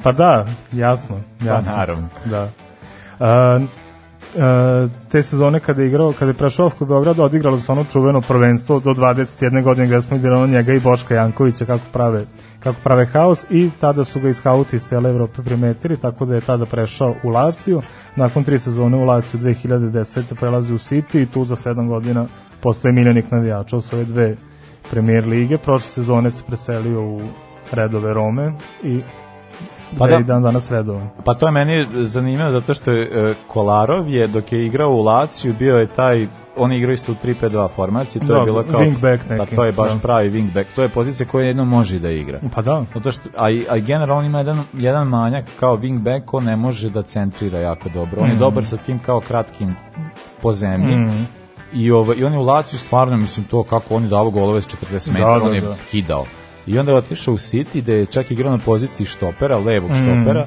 [0.03, 1.17] pa da, jasno.
[1.41, 1.71] jasno.
[1.71, 2.09] Pa naravno.
[2.25, 2.49] Da.
[3.21, 3.61] A,
[5.11, 8.81] te sezone kada je igrao, kada je prešao u Beograd, odigralo se ono čuveno prvenstvo
[8.81, 9.63] do 21.
[9.63, 12.27] godine gde smo igrali njega i Boška Jankovića kako prave,
[12.61, 16.35] kako prave haos i tada su ga i skauti iz cele Evrope primetili, tako da
[16.35, 17.83] je tada prešao u Laciju.
[18.17, 20.23] Nakon tri sezone u Laciju 2010.
[20.41, 22.27] prelazi u City i tu za 7 godina
[22.61, 24.37] postaje miljenik navijača u svoje dve
[24.91, 25.59] premier lige.
[25.59, 27.21] Prošle sezone se preselio u
[27.73, 29.01] redove Rome i
[29.99, 30.15] Pa da.
[30.15, 31.09] da i dan danas redovan.
[31.25, 35.03] Pa to je meni zanimljivo zato što je e, Kolarov je dok je igrao u
[35.03, 36.27] Laciju bio je taj
[36.57, 39.57] on je igrao isto u 3-5-2 formaciji, to Da, je bilo kao wingback Pa neki,
[39.57, 39.99] to je baš da.
[39.99, 40.65] pravi wingback.
[40.75, 42.41] To je pozicija koju jedno može da igra.
[42.55, 42.85] Pa da.
[42.95, 47.03] Zato što, a, a generalno ima jedan, jedan manjak kao wingback, on ne može da
[47.03, 48.21] centrira jako dobro.
[48.21, 48.25] Mm.
[48.25, 49.75] On je dobar sa tim kao kratkim
[50.43, 51.25] po zemlji.
[51.73, 54.63] I, ovaj, I on je u Laciju stvarno, mislim, to kako on je davo golove
[54.63, 55.77] s 40 metara, da, on je da.
[55.91, 56.27] kidao.
[56.67, 59.95] I onda je otišao u City, gde je čak igrao na poziciji štopera, levog Mm.
[59.95, 60.47] štopera,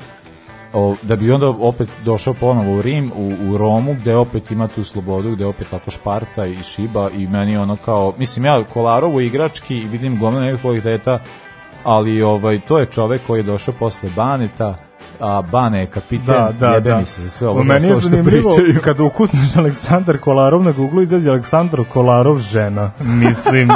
[0.74, 4.68] o, da bi onda opet došao ponovo u Rim, u, u Romu, gde opet ima
[4.68, 9.22] tu slobodu, gde opet tako Šparta i Šiba i meni ono kao, mislim ja Kolarovu
[9.22, 11.20] igrački i vidim gomilu nekih kvaliteta,
[11.84, 14.78] ali ovaj to je čovek koji je došao posle Baneta,
[15.20, 16.98] a Bane je kapiten, Da, da, jebe da.
[16.98, 18.82] mi se za sve ovo meni je zanimljivo, pričaju.
[18.84, 22.92] kada ukucneš Aleksandar Kolarov na Google, izađe Aleksandar Kolarov žena.
[23.24, 23.72] Mislim,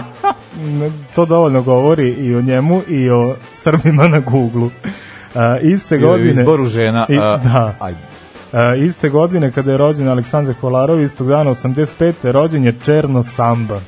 [1.15, 4.69] to dovoljno govori i o njemu i o Srbima na Google.
[5.36, 6.32] A, iste I godine...
[6.32, 7.75] izboru žena, I, a, da.
[7.80, 7.99] ajde.
[8.54, 12.13] A, iste godine kada je rođen Aleksandar Kolarov, istog dana 85.
[12.32, 13.80] rođen je Černo Samba.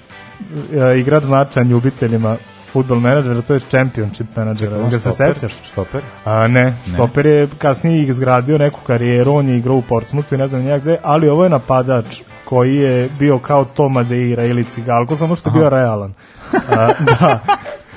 [0.74, 2.36] E, igrač značajan ljubiteljima
[2.74, 4.78] futbol menadžera, to je championship menadžera.
[4.84, 5.54] On Ga se sećaš?
[5.64, 6.02] Štoper?
[6.26, 10.48] A ne, Stoper je kasnije izgradio neku karijeru, on je igrao u Portsmouthu i ne
[10.48, 15.16] znam nijak gde, ali ovo je napadač koji je bio kao to Madeira ili Cigalko,
[15.16, 16.14] samo što je bio realan.
[16.54, 17.40] A, da,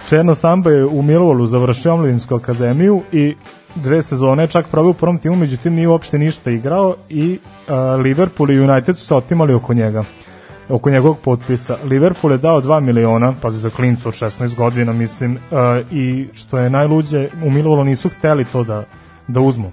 [0.09, 3.37] Černo Samba je u Millwallu završio omladinsku akademiju i
[3.75, 8.51] dve sezone čak probao u prvom timu, međutim nije uopšte ništa igrao i a, Liverpool
[8.51, 10.05] i United su se otimali oko njega
[10.69, 11.77] oko njegovog potpisa.
[11.85, 15.59] Liverpool je dao 2 miliona, pazi za klincu od 16 godina, mislim, uh,
[15.93, 18.85] i što je najluđe, u Millwallu nisu hteli to da,
[19.29, 19.71] da uzmu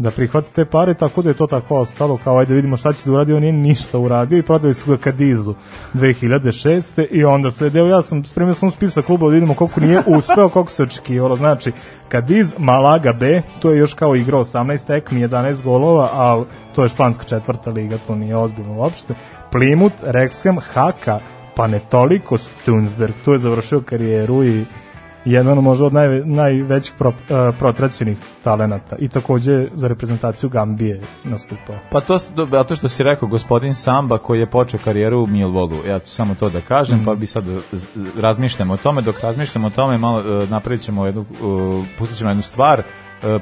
[0.00, 3.02] da prihvate te pare, tako da je to tako ostalo, kao ajde vidimo šta će
[3.04, 5.54] da uradi, on nije ništa uradio i prodali su ga Kadizu
[5.94, 7.06] 2006.
[7.10, 10.48] i onda sve deo, ja sam spremio sam spisak kluba da vidimo koliko nije uspeo,
[10.48, 11.72] koliko se očekivalo, znači
[12.08, 16.88] Kadiz, Malaga B, to je još kao igrao 18 tekmi, 11 golova, ali to je
[16.88, 19.14] španska četvrta liga, to nije ozbiljno uopšte,
[19.52, 21.18] Plymouth, Wrexham, Haka,
[21.56, 24.64] pa ne toliko Stunsberg, tu je završio karijeru i
[25.24, 27.14] jedan možda od najve, najvećih pro, uh,
[27.58, 28.96] protraćenih talenata.
[28.98, 31.76] I takođe za reprezentaciju Gambije nastupao.
[31.90, 35.86] Pa to, do- zato što si rekao gospodin Samba koji je počeo karijeru u Millwallu,
[35.86, 37.04] ja ću samo to da kažem, Mhm.
[37.04, 37.86] pa bi sad z-
[38.20, 42.30] razmišljamo o tome, dok razmišljamo o tome, malo e, napravit ćemo jednu, uh, pustit ćemo
[42.30, 42.82] jednu stvar, E,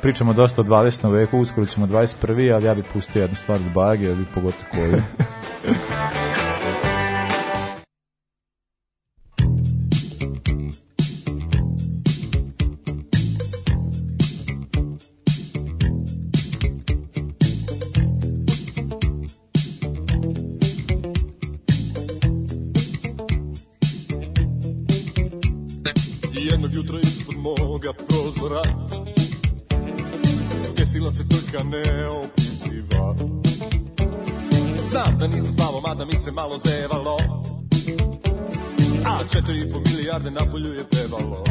[0.03, 1.13] pričamo dosta o 20.
[1.13, 2.55] veku, uskoro ćemo 21.
[2.55, 5.03] ali ja bih pustio jednu stvar od Bage, ja bih pogotovo koju.
[31.49, 33.15] Frka neopisiva
[34.91, 37.17] Znam da nisam spavao, mada mi se malo zevalo.
[39.07, 41.45] A četiri i po milijarde na polju je pevalo.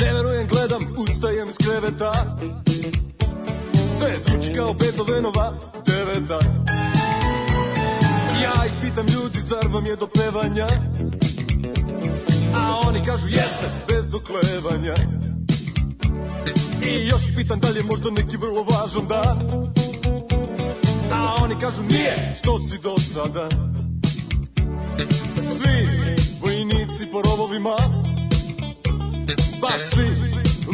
[0.00, 2.38] Ne verujem, gledam, ustajem iz kreveta.
[3.98, 5.54] Sve zvuči kao Beethovenova
[5.86, 6.38] deveta.
[8.42, 10.68] Ja ih pitam ljudi, zar vam je do pevanja?
[12.56, 14.94] A oni kažu jeste, bez oklevanja
[16.86, 19.38] I još pitan da li je možda neki vrlo važan dan?
[21.12, 23.48] A oni kažu nije, što si do sada?
[25.36, 25.88] Svi
[26.40, 27.76] vojnici po rovovima.
[29.60, 30.08] Baš svi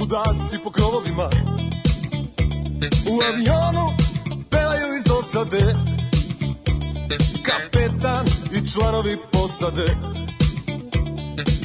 [0.00, 1.30] ludaci po krovovima.
[3.06, 3.96] U avionu
[4.50, 5.74] pevaju iz dosade.
[7.42, 9.86] Kapetan i članovi posade.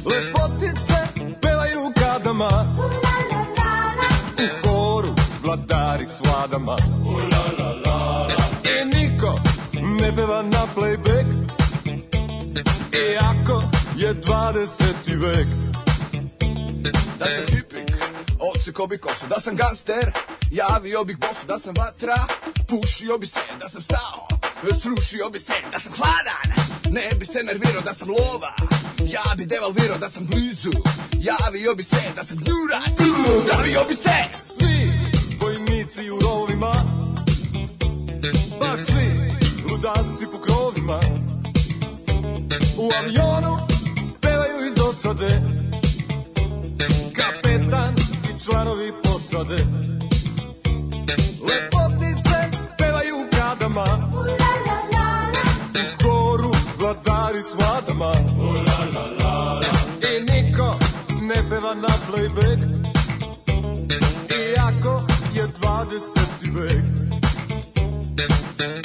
[0.05, 0.95] Lepotice
[1.41, 2.49] pevaju u kadama
[4.39, 5.09] U horu
[5.43, 6.77] vladari s vladama.
[8.63, 9.39] I niko
[10.01, 11.25] ne peva na playback.
[12.93, 13.63] Iako
[13.95, 14.67] je 20.
[15.19, 15.47] vek.
[17.19, 17.91] Da sam hipik,
[18.39, 20.11] odsekao bi kosu Da sam gangster,
[20.51, 22.15] javio bih bosu Da sam vatra,
[22.67, 24.27] pušio bi se Da sam stao,
[24.81, 28.53] srušio bi se Da sam hladan, ne bi se nervirao Da sam lova,
[29.13, 30.71] ja bi devalvirao Da sam blizu,
[31.13, 32.97] javio bi se Da sam gnjurac,
[33.51, 34.79] davio bi se Svi
[35.41, 36.73] vojnici u rovima.
[38.59, 39.09] Baš svi
[39.71, 40.99] ludaci po krovima.
[42.77, 43.57] U avionu
[44.21, 45.41] pevaju iz dosade.
[47.15, 47.95] Kapetan
[48.29, 49.65] i članovi posade.
[51.49, 52.37] Lepotice
[52.77, 54.11] pevaju u kadama
[55.75, 58.13] U horu vladari s vladama
[68.19, 68.27] de,
[68.57, 68.78] de.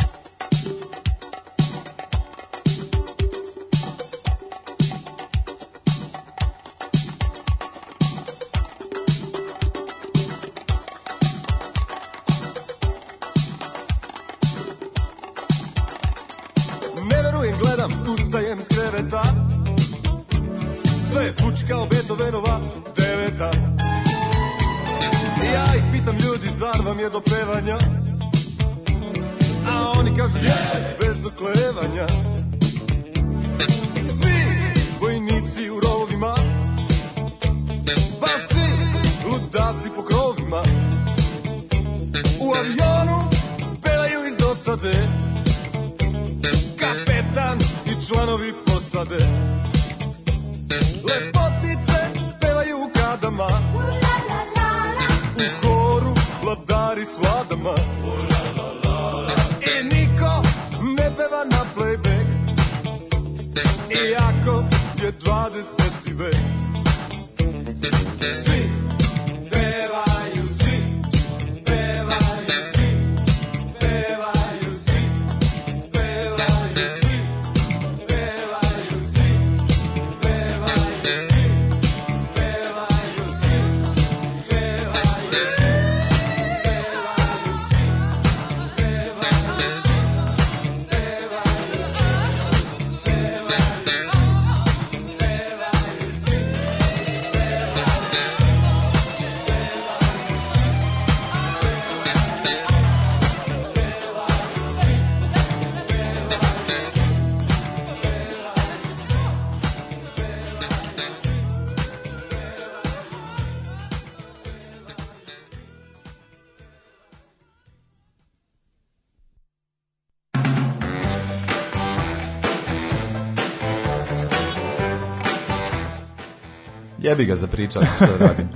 [127.04, 128.48] Jebi ga za pričali što da radim.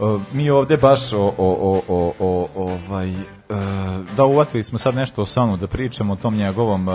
[0.00, 3.14] O, mi ovde baš o, o, o, o, o ovaj, e,
[4.16, 6.92] da uvatili smo sad nešto o Sanu da pričamo o tom njegovom e,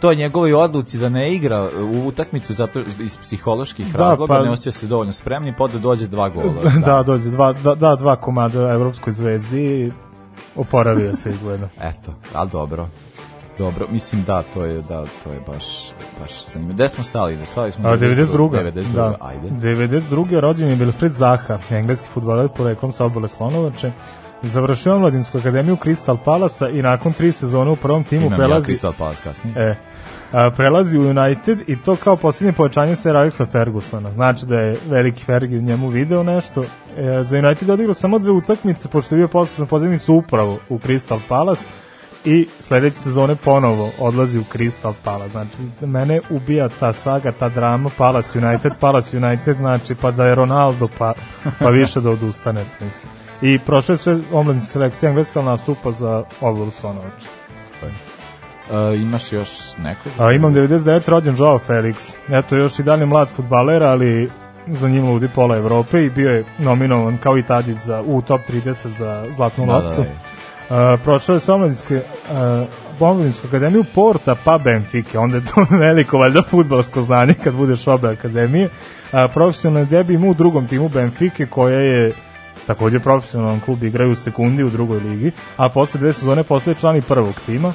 [0.00, 4.50] toj njegovoj odluci da ne igra u utakmicu zato iz psiholoških Da, razloga, pa- ne
[4.50, 6.70] osjeća se dovoljno spremni, pa da dođe dva gola.
[6.86, 9.92] da, dođe dva, da, da, dva komada Evropskoj zvezdi
[10.56, 11.68] oporavio se izgleda.
[11.80, 12.88] Eto, ali dobro.
[13.58, 16.74] Dobro, mislim da, to je da, to je baš baš zanimljivo.
[16.74, 17.36] Gde smo stali?
[17.36, 18.50] Da stali smo A 92.
[18.50, 18.92] 92.
[18.92, 19.16] Da.
[19.20, 19.48] Ajde.
[19.50, 20.40] 92.
[20.40, 23.92] rođen je Wilfried Zaha, engleski fudbaler poreklom sa obale Slonovače.
[24.42, 28.46] Završio je Mladinsku akademiju Crystal Palasa i nakon tri sezone u prvom timu Imam ja
[28.46, 29.54] prelazi Crystal Palace kasnije.
[29.56, 29.76] E,
[30.32, 34.12] a, prelazi u United i to kao posljednje povećanje Sir Alexa Fergusona.
[34.12, 36.64] Znači da je veliki Fergie njemu video nešto.
[36.96, 40.58] E, za United je odigrao samo dve utakmice, pošto je bio posle na pozivnicu upravo
[40.68, 41.64] u Crystal Palace
[42.26, 45.28] i sledeće sezone ponovo odlazi u Crystal Palace.
[45.32, 50.34] Znači, mene ubija ta saga, ta drama, Palace United, Palace United, znači, pa da je
[50.34, 51.12] Ronaldo, pa,
[51.58, 52.64] pa više da odustane.
[52.80, 53.10] Mislim.
[53.42, 57.28] I prošle sve omladinske selekcije engleska nastupa za Obolu Slonovača.
[57.82, 60.12] E, imaš još nekog?
[60.18, 62.16] A imam 99 rođen Joao Felix.
[62.28, 64.30] Eto još i dalje mlad futbaler, ali
[64.66, 68.40] za njim ludi pola Evrope i bio je nominovan kao i Tadić za, u top
[68.48, 70.02] 30 za zlatnu Da, loptu.
[70.02, 70.35] da,
[71.04, 77.02] Prošao je Somladinske uh, Bomladinsku akademiju Porta pa Benfike, onda je to veliko valjda futbalsko
[77.02, 78.64] znanje kad budeš obe akademije.
[78.66, 82.12] Uh, profesionalni debi ima u drugom timu Benfike koja je
[82.66, 86.96] takođe profesionalan klub igraju u sekundi u drugoj ligi, a posle dve sezone postaje član
[86.96, 87.72] i prvog tima.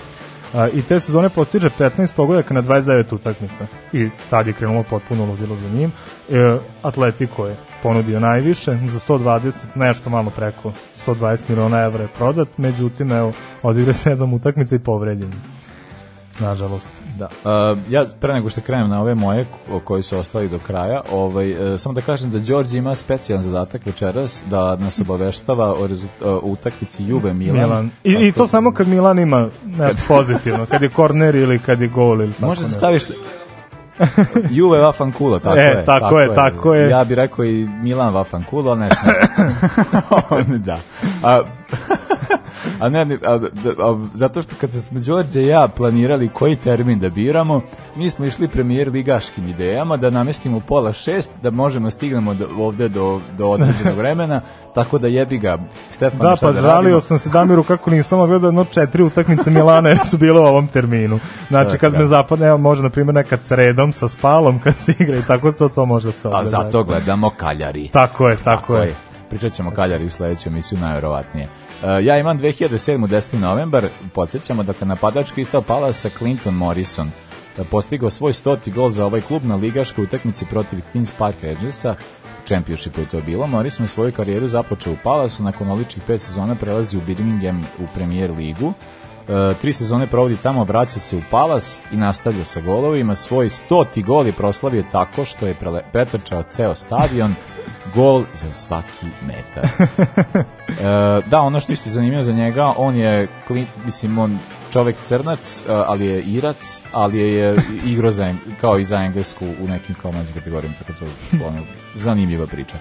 [0.54, 3.66] A, I te sezone postiže 15 pogodaka na 29 utakmica.
[3.94, 5.92] I tad je krenulo potpuno ludilo za njim.
[6.30, 10.72] E, Atletico je ponudio najviše, za 120, nešto malo preko
[11.08, 15.32] 120 miliona evra je prodat, međutim, evo, odigre 7 utakmica i povređen.
[16.40, 16.94] Nažalost.
[17.18, 17.26] Da.
[17.26, 21.02] Uh, ja pre nego što krenem na ove moje ko- koji su ostali do kraja,
[21.12, 25.88] ovaj uh, samo da kažem da Đorđe ima specijalan zadatak večeras da nas obaveštava o
[25.88, 27.60] rezult, uh, utakmici Juve Milan.
[27.60, 27.90] Milan.
[28.04, 31.88] I, I to samo kad Milan ima nešto pozitivno, kad je korner ili kad je
[31.88, 33.04] gol ili tako Može staviš
[34.50, 35.86] Juve Vafan Kulo, tako E, je.
[35.86, 36.90] tako je, tako je.
[36.90, 39.16] Ja bih rekao i Milan Vafan Kulo, ali ne znam.
[40.68, 40.80] da.
[41.24, 41.42] A,
[42.80, 43.50] a ne, a, da-
[43.80, 47.62] a, zato što kada smo Đorđe i ja planirali koji termin da biramo,
[47.96, 52.90] mi smo išli premijer ligaškim idejama da namestimo pola šest, da možemo stignemo do, ovde
[52.90, 54.42] do, do određenog vremena,
[54.74, 55.58] tako da jebi ga
[55.90, 59.90] Stefan Da, pa da žalio sam se Damiru kako nisam gledao jedno četiri utakmice Milana
[59.90, 61.20] jer su bile u ovom terminu.
[61.50, 64.94] Znači da kad me zapadne, evo može na primjer nekad sredom sa spalom kad se
[65.00, 66.50] igra i tako to, to može se A ogleda.
[66.50, 67.88] zato gledamo Kaljari.
[67.88, 68.96] Tako je, tako, je.
[69.30, 71.48] Pričat ćemo Kaljari u sledećoj emisiju, najverovatnije.
[71.82, 73.08] Uh, ja imam 2007.
[73.08, 73.40] 10.
[73.40, 79.22] novembar, podsjećamo, dakle, napadač Crystal Palasa Clinton Morrison uh, postigao svoj stoti gol za ovaj
[79.22, 81.96] klub na ligaškoj utakmici protiv Queen's Park Rangersa,
[82.46, 83.48] Championship je to bilo.
[83.48, 87.88] Morrison je svoju karijeru započeo u Palasu, nakon odličnih pet sezona prelazi u Birmingham u
[87.96, 88.74] Premier ligu.
[89.32, 93.16] E, tri sezone provodi tamo, vraća se u Palas i nastavlja sa golovima.
[93.16, 95.56] Svoj stoti gol je proslavio tako što je
[95.92, 97.36] pretrčao ceo stadion,
[97.96, 99.88] gol za svaki metar.
[100.72, 103.28] E, da, ono što je zanimljivo za njega, on je,
[103.86, 104.40] mislim, on
[104.74, 107.56] čovek crnac, e, ali je irac, ali je, je
[107.86, 111.06] igrao za, kao i za englesku u nekim kao mlađim kategorijama, tako to
[111.48, 111.62] ono,
[111.96, 112.76] zanimljiva priča.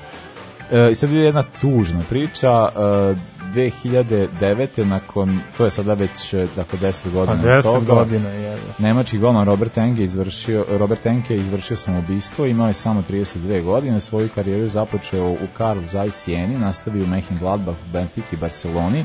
[0.71, 3.15] E, I sad je jedna tužna priča, e,
[3.55, 4.85] 2009.
[4.85, 8.59] nakon, to je sada već e, dakle 10 Pa godina od 10 toga, godina je.
[8.79, 14.29] Nemački golman Robert Enke izvršio Robert Enke izvršio samoubistvo, imao je samo 32 godine, svoju
[14.35, 19.05] karijeru je započeo u Karl Zeiss Sieni, nastavio u Mönchengladbach, Benfica i Barceloni.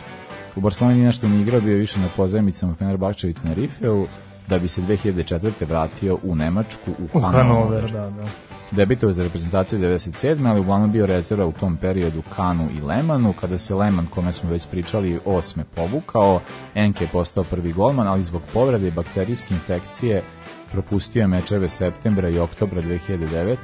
[0.56, 4.08] U Barceloni nije nešto ni igrao, bio je više na pozajmicama u Fenerbahčevu i Tenerifeu,
[4.48, 5.68] da bi se 2004.
[5.68, 7.82] vratio u Nemačku, u U Hannover.
[7.82, 8.55] Hanover, da, da.
[8.76, 10.50] Debitovao za reprezentaciju 97.
[10.50, 13.34] ali uglavnom bio rezerva u tom periodu Kanu i Lemanu.
[13.34, 16.42] Kada se Leman, kome smo već pričali, osme povukao,
[16.76, 20.24] Enke je postao prvi golman, ali zbog povrede i bakterijske infekcije
[20.72, 23.56] propustio je mečeve septembra i oktobra 2009.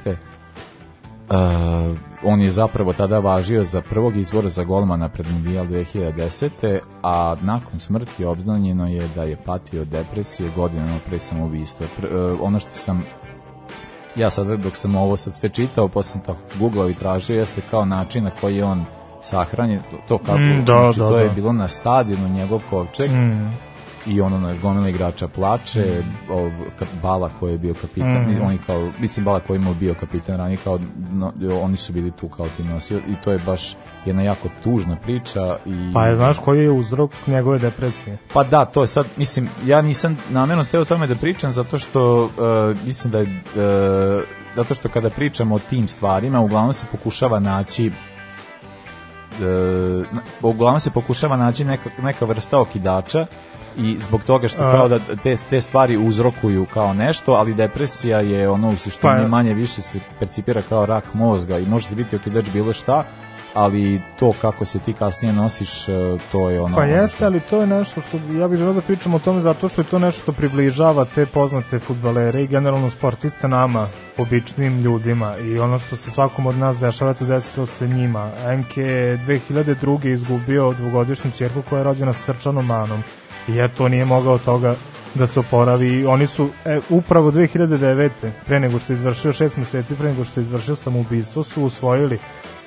[1.32, 6.80] Uh, on je zapravo tada važio za prvog izbora za golmana pred Mundial 2010.
[7.04, 11.88] a nakon smrti obznanjeno je da je patio depresije godinama pre samoubistva.
[11.98, 13.04] Pr, uh, ono što sam
[14.16, 17.62] ja sada dok sam ovo sad sve čitao, posle sam tako googlao i tražio, jeste
[17.72, 18.86] kao način na koji je on
[19.22, 21.34] sahranjen, to kako, Mm, da, znači, da, to je da.
[21.34, 23.54] bilo na stadionu njegov kovčeg Mm.
[24.06, 26.50] I ono naš gomila igrača plače, ov,
[26.80, 28.42] ka- Bala koji je bio kapitan, Mm.
[28.42, 30.80] oni kao, mislim Bala koji je bio kapitan ranije, kao,
[31.12, 33.76] no, oni su bili tu kao ti nosio i to je baš
[34.06, 38.18] jedna jako tužna priča i Pa je, znaš koji je uzrok njegove depresije?
[38.34, 41.78] Pa da, to je sad, mislim, ja nisam namjerno teo o tome da pričam zato
[41.78, 42.32] što uh,
[42.86, 44.24] mislim da je, uh,
[44.56, 47.92] zato što kada pričamo o tim stvarima, uglavnom se pokušava naći
[50.12, 53.26] na- uglavnom se pokušava naći neka, neka vrsta okidača
[53.78, 58.50] i zbog toga što kao da te, te stvari uzrokuju kao nešto, ali depresija je
[58.50, 62.16] ono u suštini Pa- manje više se percipira kao rak mozga i može ti biti
[62.16, 63.04] okidač bilo šta,
[63.54, 66.76] ali to kako se ti kasnije nosiš, uh, to je ono...
[66.76, 69.70] Pa jeste, ali to je nešto što ja bih želeo da pričam o tome zato
[69.70, 75.38] što je to nešto što približava te poznate futbalere i generalno sportiste nama, običnim ljudima
[75.38, 78.32] i ono što se svakom od nas dešava, to desilo se njima.
[78.46, 80.14] Enke je 2002.
[80.14, 83.04] izgubio dvogodišnju čerku koja je rođena sa srčanom manom
[83.48, 84.76] i eto, nije mogao toga
[85.16, 88.10] da se oporavi i oni su e, upravo 2009.
[88.46, 92.20] pre nego što je izvršio šest meseci, pre nego što je izvršio samoubistvo su usvojili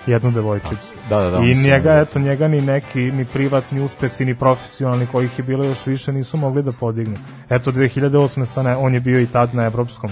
[0.07, 0.93] jednu devojčicu.
[1.11, 5.07] Da, da, da, I njega, negde- eto, njega ni neki, ni privatni uspesi, ni profesionalni,
[5.07, 7.17] kojih je bilo još više, nisu mogli da podignu.
[7.51, 8.45] Eto, 2008.
[8.45, 10.11] Sa ne, on je bio i tad na evropskom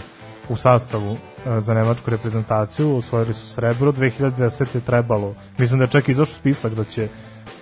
[0.48, 4.66] u sastavu e, za nemačku reprezentaciju, osvojili su srebro, 2010.
[4.74, 7.08] je trebalo, mislim da je čak izašao spisak da će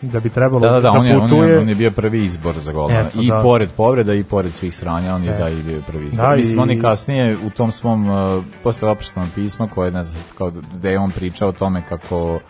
[0.03, 2.59] da bi trebalo Da, da, da, on je, on je, on je bio prvi izbor
[2.59, 3.01] za golmana.
[3.01, 3.41] Eto, I da.
[3.41, 5.39] pored povreda i pored svih sranja, on je E.
[5.39, 6.27] da i bio prvi izbor.
[6.27, 10.05] Da, Mislim, i- on je kasnije u tom svom, uh, posle oproštenom pisma koje, ne
[10.05, 12.41] znam, kao da je on pričao o tome kako uh,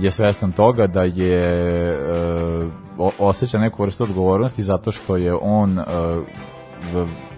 [0.00, 1.90] je svestan toga da je
[2.98, 5.84] uh, osjeća neku vrstu odgovornosti zato što je on uh,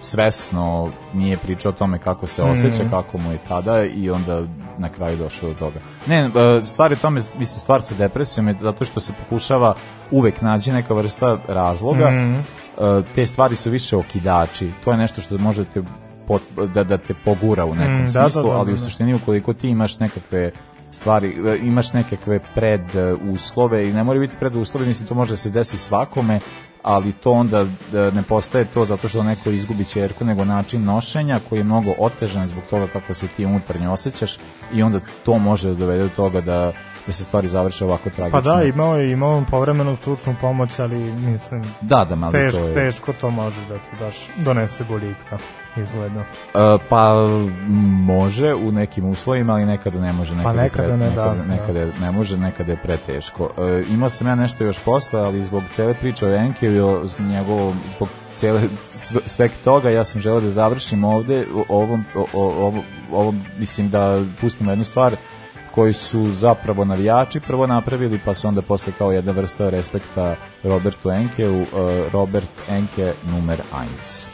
[0.01, 0.83] svesno
[1.15, 2.91] nije pričao o tome kako se osjeća, Mhm.
[2.91, 4.43] kako mu je tada i onda
[4.79, 5.81] na kraju došao do toga.
[6.07, 6.31] Ne, e,
[6.67, 9.75] stvar je tome, mislim, stvar sa depresijom je zato što se pokušava
[10.11, 12.05] uvek naći neka vrsta razloga.
[12.09, 12.43] E,
[13.15, 14.71] Te stvari su više okidači.
[14.85, 15.83] To je nešto što može te
[16.29, 18.81] pot- da, da te pogura u nekom Mm, da, da, smislu, da, ali u da.
[18.81, 20.51] suštini ukoliko ti imaš nekakve
[20.91, 25.15] stvari, e, imaš nekakve pred e, uslove i ne moraju biti pred uslove, mislim to
[25.15, 26.41] može da se desi svakome,
[26.83, 27.67] ali to onda e,
[28.15, 32.47] ne postaje to zato što neko izgubi ćerku, nego način nošenja koji je mnogo otežan
[32.47, 34.39] zbog toga kako se ti unutarnje osjećaš
[34.73, 36.73] i onda to može da dovede do toga da
[37.09, 38.43] da se stvari završe ovako tragično.
[38.43, 42.67] Pa da, imao je imao povremenu stručnu pomoć, ali mislim Da, da, mali teško, to
[42.67, 42.75] je...
[42.75, 45.39] teško to može da ti baš donese boljitka
[45.79, 46.21] izgledno.
[46.21, 46.25] E,
[46.89, 47.15] pa
[47.99, 50.35] može u nekim uslovima, ali nekada ne može.
[50.35, 53.51] Nekada, je nekada ne, da, nekada, nekada je- ne može, nekada je preteško.
[53.59, 56.29] E, imao sam ja nešto još posle, ali zbog cele priče o
[57.05, 58.63] z- njegovom, zbog cele,
[58.97, 63.91] sve, sveg toga, ja sam želeo da završim ovde, ovom, o, o, ovo, ovo, mislim
[63.91, 65.17] da pustimo jednu stvar,
[65.71, 71.11] koji su zapravo navijači prvo napravili, pa su onda posle kao jedna vrsta respekta Robertu
[71.11, 71.65] Enkeu, e,
[72.13, 74.27] Robert Enke numer 1.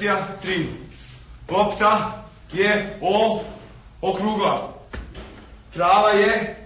[0.00, 0.66] Lekcija 3.
[1.48, 3.42] Lopta je o
[4.00, 4.74] okrugla.
[5.72, 6.56] Trava je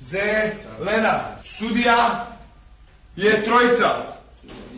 [0.00, 1.20] zelena.
[1.44, 2.26] Sudija
[3.16, 4.06] je trojica.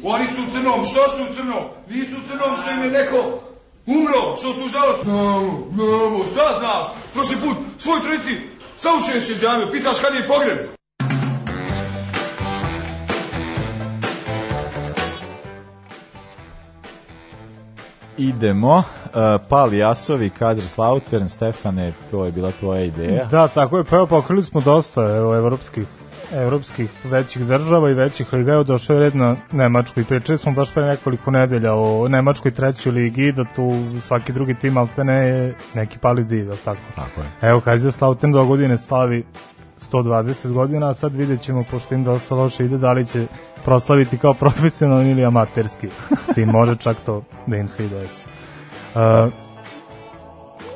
[0.05, 0.85] Oni su u crnom.
[0.85, 1.65] Što su u crnom?
[1.89, 3.41] Nisu u crnom što im je neko
[3.87, 4.37] umro.
[4.37, 5.03] Što su u žalost.
[5.03, 6.25] Znamo, znamo.
[6.33, 6.87] Šta znaš?
[7.13, 8.41] Prošli put svoj trojici
[8.77, 9.71] saučenje se izjavio.
[9.73, 10.80] Pitaš kad je pogreb.
[18.21, 18.77] Idemo.
[18.77, 18.83] Uh,
[19.49, 23.25] Pal Jasovi, Kadr Slautern, Stefane, to je bila tvoja ideja.
[23.25, 25.87] Da, tako je, pa evo pokrili smo dosta evo, evropskih
[26.33, 30.53] evropskih većih država i većih liga, evo došao je red na Nemačku i pričali smo
[30.53, 35.55] baš pre nekoliko nedelja o Nemačkoj trećoj ligi, da tu svaki drugi tim altene je
[35.75, 36.81] neki pali div, tako?
[36.97, 37.51] Tako je.
[37.51, 39.25] Evo, Kaiserslautern do godine slavi
[39.93, 43.27] 120 godina, a sad vidjet ćemo, pošto im dosta loše ide, da li će
[43.65, 45.89] proslaviti kao profesionalni ili amaterski
[46.35, 48.29] tim, može čak to da im se i desi.
[48.95, 49.33] Uh,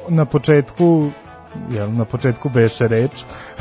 [0.08, 1.10] na početku
[1.70, 3.10] jel, na početku beše reč.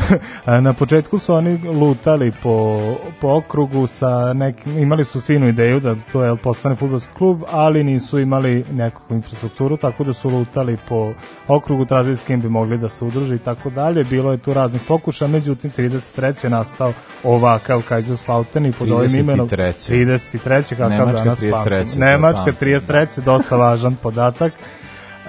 [0.61, 2.79] na početku su oni lutali po,
[3.21, 7.83] po okrugu sa nekim, imali su finu ideju da to je postane futbolski klub, ali
[7.83, 11.13] nisu imali nekakvu infrastrukturu, tako da su lutali po
[11.47, 14.03] okrugu, tražili s kim bi mogli da se udruže i tako dalje.
[14.03, 16.43] Bilo je tu raznih pokuša, međutim 33.
[16.43, 20.69] je nastao ovakav Kaiserslautern i pod ovim imenom 33.
[20.69, 22.01] kakav Nemačka danas 33., pamtim.
[22.01, 23.23] Nemačka pamtim, 33.
[23.23, 24.53] dosta važan podatak.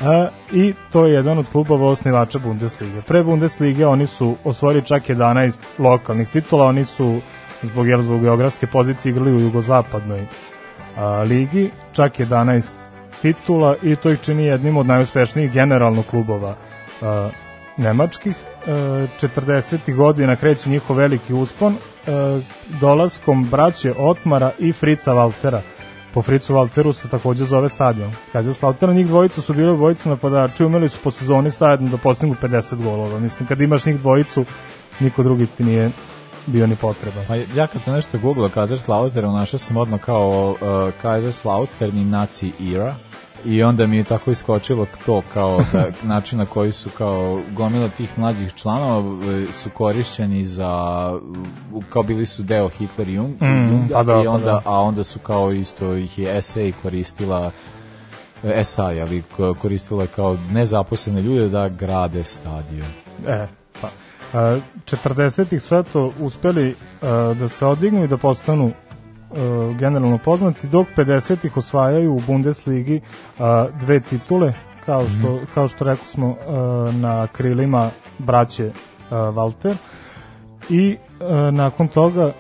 [0.01, 3.03] A, I to je jedan od klubova osnivača Bundeslige.
[3.03, 7.21] Pre Bundeslige oni su osvojili čak 11 lokalnih titula, oni su
[7.63, 10.27] zbog, jel, zbog geografske pozicije igrali u jugozapadnoj
[10.97, 12.71] a, ligi, čak 11
[13.23, 16.57] titula i to ih čini jednim od najuspešnijih generalno klubova
[17.03, 17.31] a,
[17.77, 18.37] nemačkih.
[18.67, 18.71] E,
[19.21, 19.95] 40.
[19.95, 21.77] godina kreće njihov veliki uspon e,
[22.81, 25.63] dolaskom braće Otmara i Frica Valtera
[26.15, 28.13] po Fricu Valteru se takođe zove stadion.
[28.33, 32.83] Kaiserslautern, njih dvojica su bili dvojica napadači, umeli su po sezoni zajedno da postignu 50
[32.83, 33.19] golova.
[33.19, 34.45] Mislim, kad imaš njih dvojicu,
[35.01, 35.91] niko drugi ti nije
[36.47, 37.25] bio ni potreban.
[37.29, 42.53] Pa ja kad sam nešto googlao Kaiserslautern, našao sam odmah kao uh, Kaiserslautern i Nazi
[42.75, 42.95] era
[43.45, 47.89] i onda mi je tako iskočilo to kao da, način na koji su kao gomila
[47.89, 50.69] tih mlađih članova e, su korišćeni za
[51.89, 54.63] kao bili su deo Hitler i Jung, Mm, Junga pa da, i pa onda, da.
[54.65, 57.51] a onda su kao isto ih je SA koristila
[58.45, 62.87] e, SA, ali ko- koristila kao nezaposlene ljude da grade stadion.
[63.27, 63.47] E,
[63.81, 63.89] pa.
[64.35, 68.73] A, 40-ih sve to uspeli a, da se odignu i da postanu
[69.37, 73.01] a, generalno poznati, dok 50-ih osvajaju u Bundesligi
[73.39, 74.53] a, dve titule,
[74.87, 78.71] kao što, kao što rekao smo a, na krilima braće
[79.11, 79.75] a, Walter
[80.71, 82.33] i e, nakon toga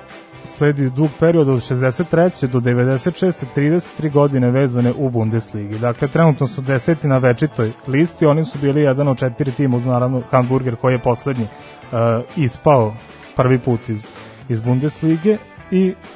[0.45, 2.47] sledi dug period od 63.
[2.47, 3.45] do 96.
[3.57, 5.78] 33 godine vezane u Bundesligi.
[5.78, 9.86] Dakle, trenutno su deseti na večitoj listi, oni su bili jedan od četiri tima uz
[9.86, 11.99] naravno Hamburger koji je poslednji uh,
[12.36, 12.95] ispao
[13.36, 14.07] prvi put iz,
[14.49, 15.36] iz Bundeslige
[15.70, 16.14] i uh,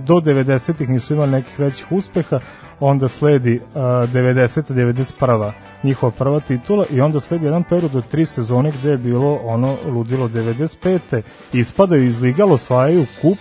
[0.00, 2.40] do 90-ih nisu imali nekih većih uspeha,
[2.80, 4.72] onda sledi uh, 90.
[4.72, 5.52] 91.
[5.82, 9.76] njihova prva titula i onda sledi jedan period od tri sezone gde je bilo ono
[9.86, 11.22] ludilo 95.
[11.52, 13.38] ispadaju iz liga, osvajaju kup,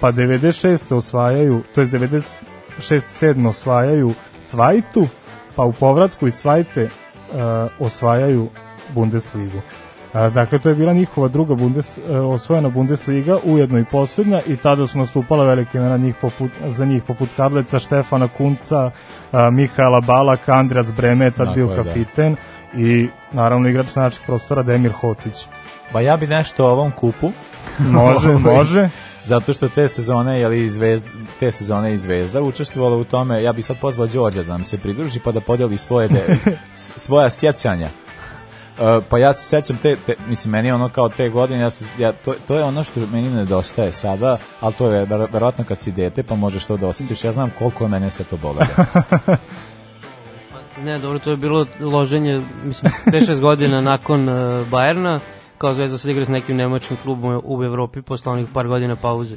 [0.00, 0.94] pa 96.
[0.94, 2.22] osvajaju, to je 96.
[2.78, 3.48] 7.
[3.48, 4.14] osvajaju
[4.46, 5.06] Cvajtu,
[5.56, 7.40] pa u povratku iz Cvajte uh,
[7.78, 8.48] osvajaju
[8.94, 9.60] Bundesligu.
[10.14, 14.56] A, dakle, to je bila njihova druga Bundes, e, osvojena Bundesliga, ujedno i poslednja i
[14.56, 18.90] tada su nastupala velike imena njih poput, za njih poput Kadleca, Štefana Kunca,
[19.32, 21.74] a, Mihaela Balaka, Andreas Breme, tad Tako bio da.
[21.74, 22.36] kapiten
[22.76, 25.46] i naravno igrač naših prostora Demir Hotić.
[25.92, 27.32] Ba ja bi nešto o ovom kupu.
[27.78, 28.88] Može, Ovaj, može.
[29.24, 31.08] Zato što te sezone, je li Zvezda,
[31.40, 34.78] te sezone i Zvezda učestvovala u tome, ja bih sad pozvao Đorđa da nam se
[34.78, 36.36] pridruži pa da podeli svoje de,
[36.76, 38.03] svoja sjećanja.
[38.78, 41.84] Uh, pa ja se sećam te, te, mislim, meni ono kao te godine, ja se,
[41.98, 45.80] ja, to, to je ono što meni nedostaje sada, ali to je ver- verovatno kad
[45.80, 48.66] si dete, pa možeš to da osjećaš, ja znam koliko je mene sve to bolelo.
[50.82, 55.20] Ne, dobro, to je bilo loženje, mislim, 5-6 godina nakon uh, Bajerna,
[55.58, 59.36] kao Zvezda sad igra s nekim nemačkim klubom u Evropi posle onih par godina pauze.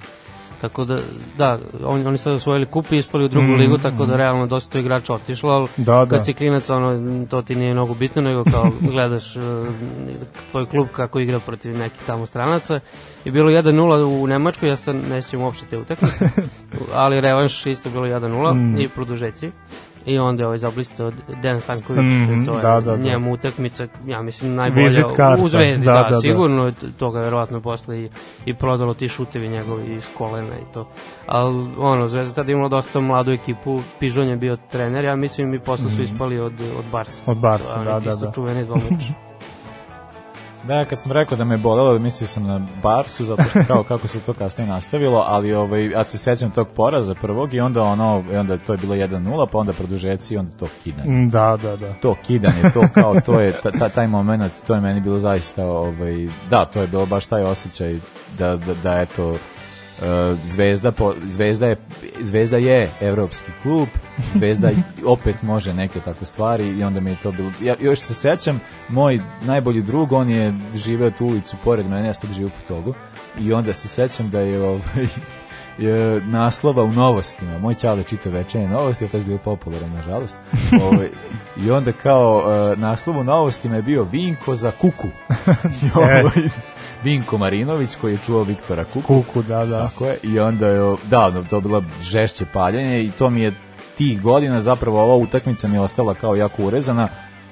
[0.61, 0.99] Tako da,
[1.37, 4.47] da, oni, oni sad osvojili kup i ispali u drugu Mhm, ligu, tako da realno
[4.47, 6.05] dosta to igrača otišlo, ali Da, da.
[6.07, 9.43] kad si klinac, ono, to ti nije mnogo bitno, nego kao gledaš uh,
[10.51, 12.79] tvoj klub kako igra protiv nekih tamo stranaca.
[13.25, 13.81] I bilo 1-0
[14.21, 16.29] u Nemačkoj, ja sad ne sjećam uopšte te utakmice,
[16.93, 18.79] ali revanš isto bilo 1-0 Mm.
[18.79, 19.51] i produžeci.
[20.07, 22.97] I onda je ovaj zablistao Dejan Stanković, Mhm, to je da, da, da.
[22.97, 25.05] njemu utakmica, ja mislim, najbolja
[25.39, 26.15] u Zvezdi, da, da, da, da.
[26.15, 28.09] sigurno, to ga verovatno posle i,
[28.45, 30.87] i prodalo ti šutevi njegovi iz kolena i to.
[31.25, 35.59] Ali, ono, Zvezda tada imala dosta mladu ekipu, Pižon je bio trener, ja mislim i
[35.59, 36.03] posle su Mhm.
[36.03, 37.21] ispali od, od Barsa.
[37.25, 38.31] Od Barsa, da, neki da, isto da.
[38.31, 39.03] čuveni dvomeč.
[40.63, 44.07] Da, kad sam rekao da me bolelo, mislio sam na Barsu, zato što kao kako
[44.07, 48.23] se to kasnije nastavilo, ali ovaj, ja se sećam tog poraza prvog i onda ono,
[48.31, 51.09] i onda to je bilo 1-0, pa onda produžeci i onda to kidanje.
[51.09, 51.93] Mm, Da, da, da.
[51.93, 55.65] To kidanje, to kao, to je, ta, ta, taj moment, to je meni bilo zaista,
[55.65, 57.95] ovaj, da, to je bilo baš taj osjećaj
[58.37, 59.37] da, da, da eto,
[60.45, 61.75] Zvezda, po, Zvezda, je,
[62.21, 63.87] Zvezda je evropski klub,
[64.33, 64.69] Zvezda
[65.05, 68.61] opet može neke tako stvari i onda mi je to bilo, ja još se sećam,
[68.89, 72.93] moj najbolji drug, on je živeo tu ulicu pored mene, ja sad živim u Futogu
[73.39, 75.07] i onda se sećam da je ovaj,
[75.87, 77.59] je naslova u novostima.
[77.59, 80.37] Moj čale čita večernje novosti, je tad bio popularan, nažalost.
[80.91, 81.09] Ovaj,
[81.57, 85.07] I onda kao uh, naslov u novostima je bio Vinko za kuku.
[85.83, 86.23] I ovaj,
[87.03, 89.01] Vinko Marinović koji je čuo Viktora Kuku.
[89.01, 89.87] Kuku, da, da.
[89.87, 90.17] Tako je.
[90.23, 93.53] I onda je, da, to je bilo žešće paljenje i to mi je
[93.97, 97.07] tih godina zapravo ova utakmica mi je ostala kao jako urezana.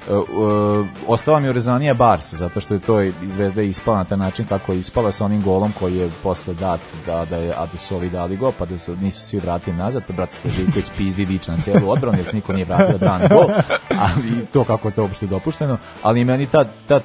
[0.10, 3.98] Uh, uh, ostala mi je urezanija Barsa, zato što je to i Zvezda je ispala
[3.98, 7.38] na taj način kako je ispala sa onim golom koji je posle dat da, da
[7.38, 10.14] je, a da su ovi dali go, pa da su, nisu svi vratili nazad, pa
[10.14, 13.48] brat Steživković pizdi viče na celu odbranu, jer se niko nije vratio da brani gol,
[13.90, 17.02] ali to kako je to uopšte dopušteno, ali meni ta, ta,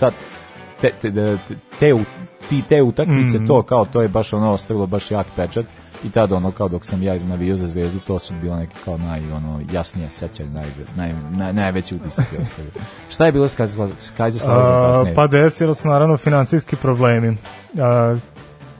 [0.00, 0.10] ta
[0.80, 1.38] te, te, te,
[1.80, 1.94] te,
[2.48, 3.46] ti te utakmice, Mhm.
[3.46, 5.64] to kao to je baš ono ostavilo baš jak pečat
[6.04, 8.98] i tad ono kao dok sam ja navio za zvezdu to su bilo neke kao
[8.98, 10.66] naj ono jasnije sećanje naj,
[10.96, 12.70] naj, naj, najveći utisak je ostavio.
[13.10, 15.14] Šta je bilo s kasnije?
[15.14, 17.36] pa desilo se naravno financijski problemi.
[17.78, 18.16] A,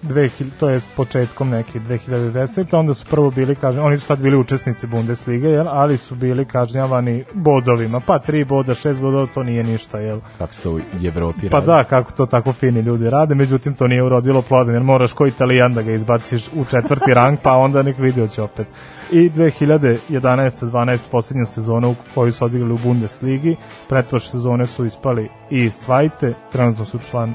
[0.05, 2.77] 2000, to je početkom neki 2010.
[2.77, 5.69] Onda su prvo bili, kažem, oni su sad bili učesnici Bundeslige, jel?
[5.69, 8.01] ali su bili kažnjavani bodovima.
[8.01, 10.21] Pa tri boda, šest bodova, to nije ništa, jel?
[10.39, 11.67] Kako se to u Evropi Pa radi?
[11.67, 15.27] da, kako to tako fini ljudi rade, međutim to nije urodilo plodom, jer moraš ko
[15.27, 18.67] italijan da ga izbaciš u četvrti rang, pa onda nek video će opet.
[19.13, 23.57] I 2011-12 posljednja sezona u koju su odigrali u Bundesligi,
[23.89, 27.35] pretprošle sezone su ispali i iz Cvajte, trenutno su član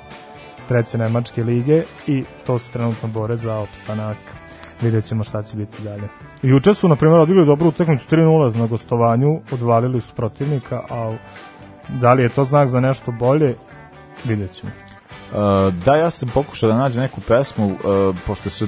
[0.70, 4.18] treće Nemačke lige i to se trenutno bore za opstanak.
[4.82, 6.08] Vidjet ćemo šta će biti dalje.
[6.42, 11.18] Juče su, na primjer, odigrali dobru utakmicu 3-0 na gostovanju, odvalili su protivnika, a
[11.90, 13.56] da li je to znak za nešto bolje,
[14.26, 14.72] vidjet ćemo.
[14.72, 18.68] Uh, da, ja sam pokušao da nađem neku pesmu, uh, pošto su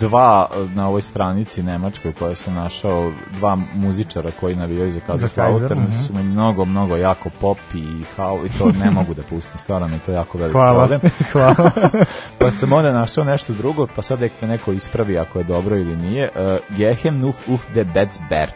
[0.00, 5.00] dva e, na ovoj stranici nemačkoj koja sam našao, dva muzičara koji navijaju za
[5.34, 5.92] Kaiser, mhm.
[5.92, 9.88] su mi mnogo, mnogo jako pop i hao i to ne mogu da pustim, stvarno
[9.88, 11.12] mi to jako veliki Hvala, problem.
[11.32, 11.70] hvala.
[12.38, 15.76] pa sam onda našao nešto drugo, pa sad nek me neko ispravi ako je dobro
[15.76, 16.28] ili nije.
[16.34, 18.52] Uh, Gehem nuf uf de Betzberg.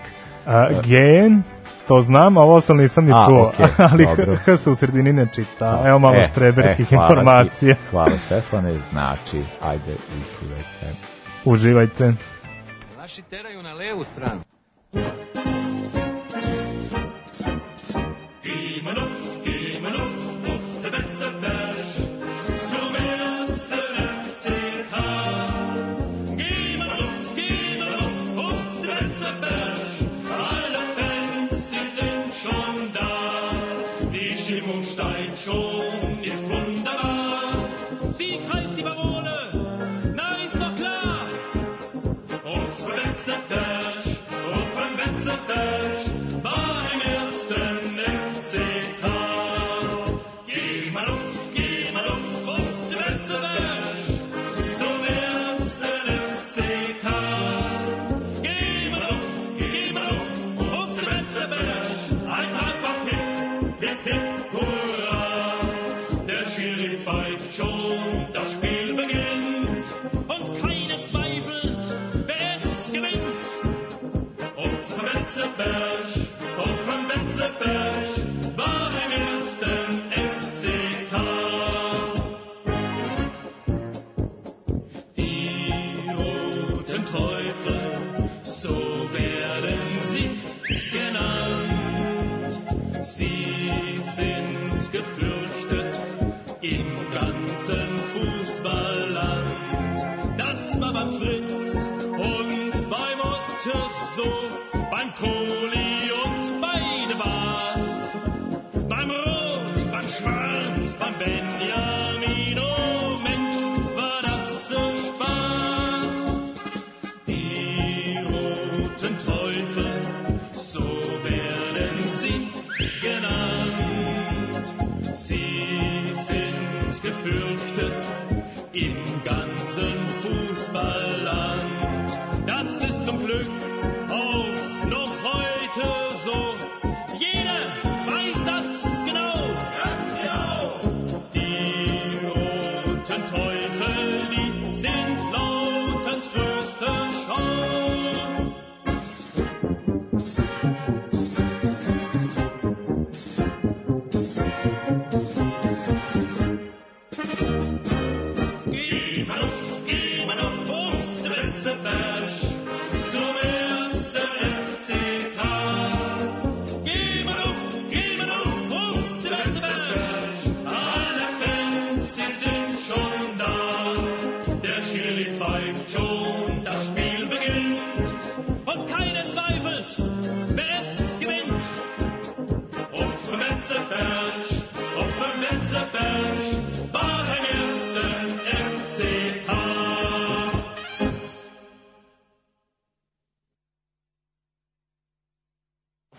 [0.47, 1.43] A, gen,
[1.89, 4.07] to znam, a ovo ostalo nisam ni čuo, okej, ali.
[4.37, 5.82] H se u sredini ne čita.
[5.87, 7.12] Evo malo E, štreberskih e, hvala ti.
[7.12, 7.76] informacija.
[7.91, 11.05] Hvala Stefane, znači, ajde, uživajte.
[11.47, 12.12] Uživajte.
[12.97, 14.40] Naši teraju na levu stranu.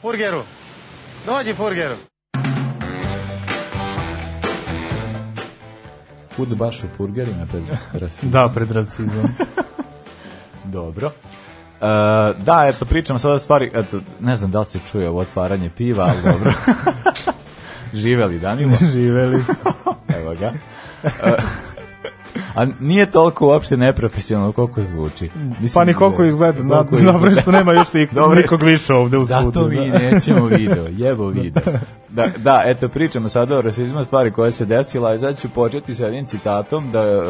[0.08, 0.44] Furgeru.
[1.26, 1.96] Dođi, Furgeru.
[6.36, 8.32] Kud baš u purgerima pred rasizmom?
[8.34, 9.26] Da, pred rasizmom.
[10.78, 11.08] Dobro.
[11.08, 11.12] Uh,
[12.46, 16.04] da, eto, pričamo sada stvari, eto, ne znam da li se čuje ovo otvaranje piva,
[16.04, 16.54] ali dobro.
[17.94, 18.72] Živeli, Danilo?
[18.92, 19.44] Živeli.
[20.20, 20.54] Evo ga.
[21.04, 21.10] Uh,
[22.58, 25.30] a nije toliko uopšte neprofesionalno koliko zvuči.
[25.74, 29.24] Pa ni koliko izgleda, na- koliko dobro što nema još nik- nikog više ovde u
[29.24, 29.98] Zato studiju, mi da.
[29.98, 31.64] nećemo video, jebo video.
[32.10, 35.96] Da, da, eto, pričamo sada o rasizmu, stvari koja se desila, i sad ću početi
[35.96, 37.22] sa jednim citatom, da e,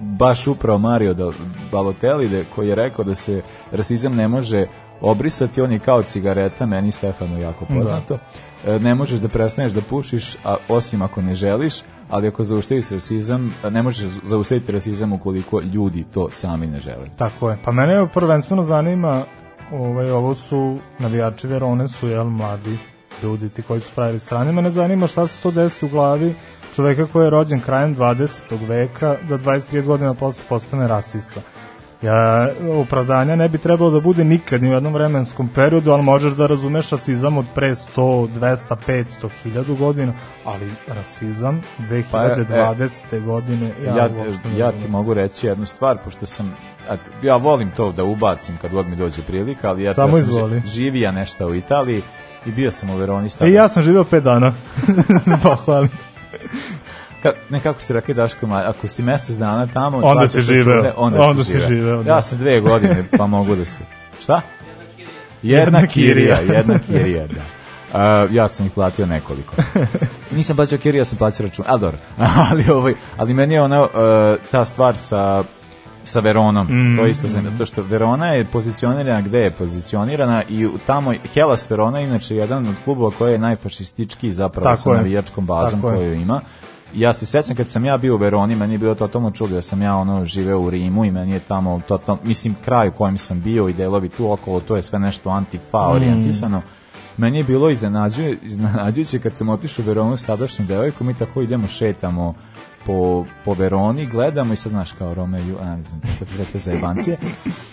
[0.00, 1.30] baš upravo Mario da,
[1.72, 4.66] Balotelli, da, koji je rekao da se rasizam ne može
[5.00, 8.18] obrisati, on je kao cigareta, meni i Stefanu jako poznato.
[8.66, 11.74] E, ne možeš da prestaneš da pušiš, a, osim ako ne želiš,
[12.08, 17.08] ali ako zaustaviš rasizam, ne možeš zaustaviti rasizam ukoliko ljudi to sami ne žele.
[17.16, 17.58] Tako je.
[17.64, 19.22] Pa mene prvenstveno zanima,
[19.72, 22.78] ovaj, ovo su navijači Verone su, jel, mladi
[23.22, 24.52] ljudi ti koji su pravili sranje.
[24.52, 26.34] Mene zanima šta se to desi u glavi
[26.74, 28.68] čoveka koji je rođen krajem 20.
[28.68, 31.40] veka da 20-30 godina posle postane rasista.
[32.02, 36.32] Ja, opravdanja ne bi trebalo da bude nikad ni u jednom vremenskom periodu, ali možeš
[36.32, 37.86] da razumeš rasizam od pre 100,
[38.30, 39.04] 200, 500,
[39.44, 40.12] 1000 godina,
[40.44, 43.24] ali rasizam 2020.
[43.24, 44.80] godine ja, ja, uopšte ne ja razumem.
[44.82, 46.56] ti mogu reći jednu stvar, pošto sam
[47.22, 50.62] ja volim to da ubacim kad god mi dođe prilika, ali ja, Samo ja sam
[50.66, 52.02] živija nešto u Italiji
[52.46, 53.54] i bio sam u Veroni E, stavio.
[53.54, 54.54] ja sam živeo pet dana.
[55.42, 55.88] Pohvalim.
[57.22, 60.74] Ka, ne, kako si rekli Daško, ma, ako si mesec dana tamo, Onda živeo.
[60.74, 61.68] račune, onda, Onda živeo.
[61.68, 62.10] živeo, da.
[62.10, 63.80] Ja sam dve godine, pa mogu da se...
[64.22, 64.40] Šta?
[65.42, 67.40] Jedna kirija, jedna kirija, da.
[67.92, 69.54] Uh, ja sam ih platio nekoliko.
[70.30, 71.64] Nisam plaćao kirija, sam plaćao račun.
[71.68, 71.98] Ali dobro.
[72.50, 73.88] ali, ovaj, ali meni je ona, uh,
[74.50, 75.42] ta stvar sa
[76.06, 76.66] sa Veronom.
[76.66, 76.96] Mm.
[76.96, 77.58] To isto zanimljivo.
[77.58, 82.36] To što Verona je pozicionirana gde je pozicionirana i u tamo Hellas Verona je inače
[82.36, 84.96] jedan od klubova koji je najfašistički zapravo Tako sa je.
[84.96, 85.96] navijačkom bazom Tako je.
[85.96, 86.40] koju ima.
[86.94, 89.62] Ja se sećam kad sam ja bio u Veroni, meni je bilo totalno čudo da
[89.62, 93.18] sam ja ono živeo u Rimu i meni je tamo totalno, mislim kraj u kojem
[93.18, 95.96] sam bio i delovi tu okolo, to je sve nešto antifa Mm.
[95.96, 96.62] orijentisano.
[97.16, 101.42] Meni je bilo iznenađuje, iznenađujuće kad sam otišao u Veronu s tadašnjom devojkom i tako
[101.42, 102.34] idemo šetamo
[102.86, 106.00] po, po Veroni, gledamo i sad znaš kao Rome, Ju, a, ne znam,
[106.38, 107.18] rekao za jebancije.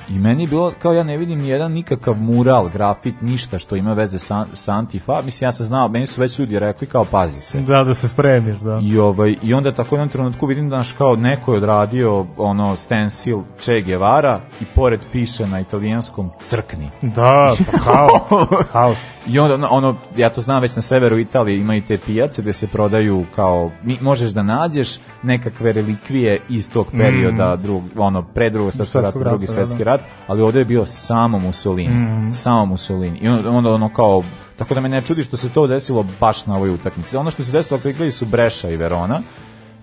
[0.10, 3.76] I meni je bilo, kao ja ne vidim ni jedan nikakav mural, grafit, ništa što
[3.76, 5.22] ima veze sa, sa Antifa.
[5.22, 7.62] Mislim, ja sam znao, meni su već ljudi rekli kao pazi se.
[7.62, 8.80] Da, da se spremiš, da.
[8.84, 12.26] I, ovaj, I onda tako u jednom trenutku vidim da naš kao neko je odradio
[12.38, 16.90] ono stencil Che Guevara i pored piše na italijanskom crkni.
[17.02, 18.98] Da, pa haos, haos.
[19.28, 22.54] I onda ono, ono, ja to znam već na severu Italije imaju te pijace gde
[22.54, 28.50] se prodaju kao, mi, možeš da nađeš nekakve relikvije iz tog perioda, drug, ono, pre
[28.50, 29.84] drugog svetskog rata, drugi da, svetski da.
[29.84, 32.32] rat, ali ovde je bio samo Mussolini, Mhm.
[32.32, 33.18] samo Mussolini.
[33.22, 34.24] I onda, onda ono kao,
[34.58, 37.18] tako da me ne čudi što se to desilo baš na ovoj utakmici.
[37.18, 39.22] Ono što se desilo, igrali su Breša i Verona,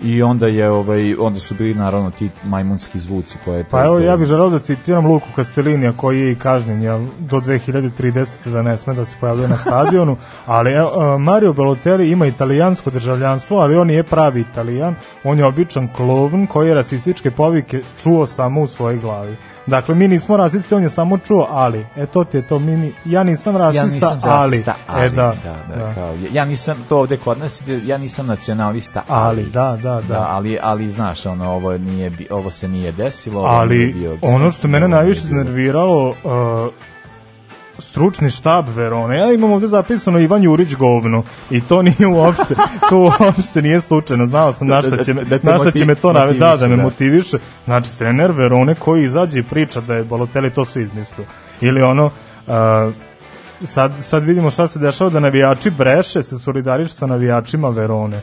[0.03, 3.84] i onda je ovaj onda su bili naravno ti majmunski zvuci koje je to Pa
[3.84, 8.51] evo, ja bih želeo da citiram Luku Castellinija koji je i kažnjen jel, do 2030.
[8.51, 13.59] da ne sme da se pojavljuje na stadionu, ali a, Mario Balotelli ima italijansko državljanstvo,
[13.59, 14.94] ali on nije pravi italijan,
[15.24, 19.36] on je običan klovn koji je rasističke povike čuo samo u svojoj glavi.
[19.71, 22.77] Dakle, mi nismo rasisti, on je samo čuo, ali, e to ti je to, mi
[22.77, 26.45] ni, ja nisam rasista, ja nisam ali, rasista, ali, e da, da, da, Kao, ja
[26.45, 30.27] nisam to ovde kod nas, ja nisam nacionalista, ali, da, da, da.
[30.31, 33.41] ali, ali znaš, ono, ovo, nije, ovo se nije desilo.
[33.41, 36.14] ovo nije ali bio ono što mene ovo nije najviše iznerviralo uh,
[37.81, 39.18] stručni štab Verone.
[39.18, 42.55] Ja imam ovde zapisano Ivan Jurić govno i to nije uopšte,
[42.91, 44.26] to uopšte nije slučajno.
[44.26, 46.57] Znao sam na šta će, Da- da te na šta će me to nave, da,
[46.57, 46.83] da me da.
[46.83, 47.39] motiviše.
[47.64, 51.26] Znači, trener Verone koji izađe i priča da je Balotelli to sve izmislio.
[51.61, 52.53] Ili ono, uh,
[53.62, 58.20] sad, sad vidimo šta se dešava da navijači Breše se solidarišu sa navijačima Verone.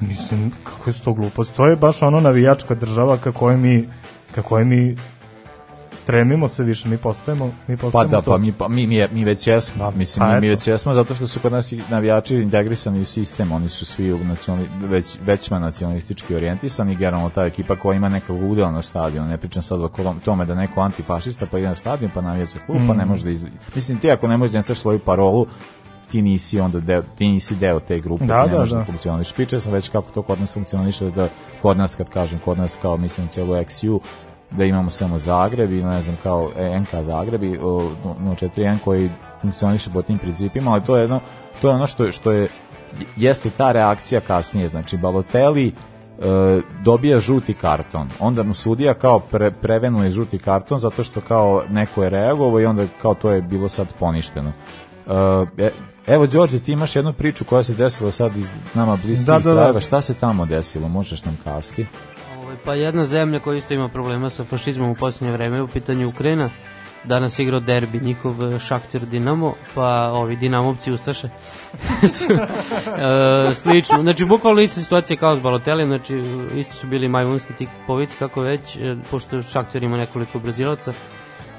[0.00, 1.52] Mislim, kako je to glupost?
[1.56, 3.88] To je baš ono navijačka država ka kojoj mi,
[4.34, 4.96] ka kojoj mi
[5.94, 8.30] stremimo sve više, mi postajemo, mi Pa postajemo da, to.
[8.30, 9.90] pa mi, pa mi, mi, mi već jesmo.
[9.90, 13.52] Mislim, pa mi, mi već jesmo zato što su kod nas navijači integrisani u sistem,
[13.52, 18.42] oni su svi u nacionali, već, većma nacionalistički orijentisani, generalno ta ekipa koja ima nekog
[18.42, 19.88] udela na stadionu, ne pričam sad o
[20.24, 22.96] tome da neko antifašista pa ide na stadion pa navija za klub, pa Mm.
[22.96, 23.46] ne može da iz...
[23.74, 25.46] Mislim, ti ako ne možeš da izneseš svoju parolu,
[26.10, 28.84] ti nisi onda deo, ti nisi deo te grupe, Da, ne da, da, da.
[28.84, 29.32] funkcioniš.
[29.32, 31.28] Pričao sam već kako to kod nas funkcioniše, da
[31.62, 34.00] kod nas, kad kažem, kod nas kao, mislim, cijelu XU,
[34.56, 36.50] da imamo samo Zagreb i ne znam kao
[36.80, 41.20] NK Zagreb i o, 041 koji funkcioniše po tim principima, ali to je jedno
[41.62, 42.48] to je ono što što je
[43.16, 45.72] jeste ta reakcija kasnije, znači Balotelli e,
[46.84, 48.08] dobija žuti karton.
[48.20, 52.66] Onda mu sudija kao pre, prevenuje žuti karton zato što kao neko je reagovao i
[52.66, 54.52] onda kao to je bilo sad poništeno.
[55.58, 55.70] E,
[56.06, 59.54] evo Đorđe, ti imaš jednu priču koja se desila sad iz nama bliskih Da, da,
[59.54, 59.60] da.
[59.60, 59.80] krajeva.
[59.80, 60.88] Šta se tamo desilo?
[60.88, 61.86] Možeš nam kasti?
[62.52, 66.08] Ovaj, Pa jedna zemlja koja isto ima problema sa fašizmom u posljednje vreme u pitanju
[66.08, 66.50] Ukrajina.
[67.04, 71.28] Danas igrao derbi njihov eh, Šaktir Dinamo, pa ovi Dinamovci Ustaše.
[73.50, 74.02] e, slično.
[74.02, 76.22] Znači, bukvalno ista situacija kao s Balotelli, znači
[76.54, 80.92] isto su bili majmunski ti povici, kako već, e, pošto Šaktir ima nekoliko brazilaca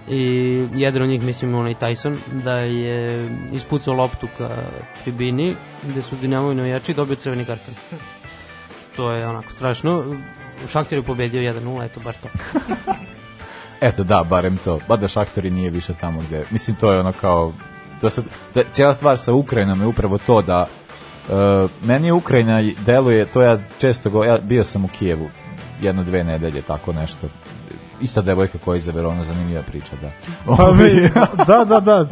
[0.09, 0.21] i
[0.73, 4.49] jedan od njih, mislim, onaj Tyson, da je ispucao loptu ka
[5.03, 7.73] tribini, gde su Dinamovi navijači dobio crveni karton.
[8.93, 10.03] Što je onako strašno.
[10.71, 12.27] Šaktir je pobedio 1-0, eto bar to.
[13.87, 14.79] Eto da, barem to.
[14.87, 16.45] Ba da Šahtori nije više tamo gde...
[16.49, 17.53] Mislim, to je ono kao...
[18.01, 20.67] To sad, to je- cijela stvar sa Ukrajinom je upravo to da
[21.29, 25.29] uh, meni Ukrajina i deluje, to ja često go, ja bio sam u Kijevu
[25.81, 27.27] jedno dve nedelje, tako nešto.
[28.01, 30.11] Ista devojka koja je iz Verona, zanimljiva priča, da.
[30.57, 31.09] Pa vi,
[31.47, 32.07] da, da, da.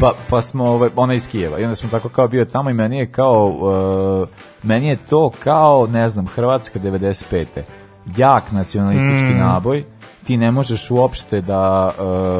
[0.00, 2.74] pa, pa smo, ovaj, ona iz Kijeva i onda smo tako kao bio tamo i
[2.74, 4.28] meni je kao, uh,
[4.66, 7.46] meni je to kao, ne znam, Hrvatska 95.
[8.16, 9.38] Jak nacionalistički Mm.
[9.38, 9.84] naboj,
[10.24, 11.92] ti ne možeš uopšte da,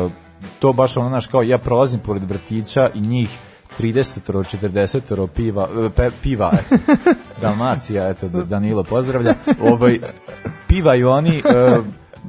[0.05, 0.12] uh,
[0.59, 3.39] to baš ono, znaš, kao ja prolazim pored vrtića i njih
[3.79, 6.53] 30 40 piva, e, pe, piva,
[7.43, 9.99] Dalmacija, eto, Da- Danilo pozdravlja, ovaj,
[10.68, 11.77] pivaju oni, e,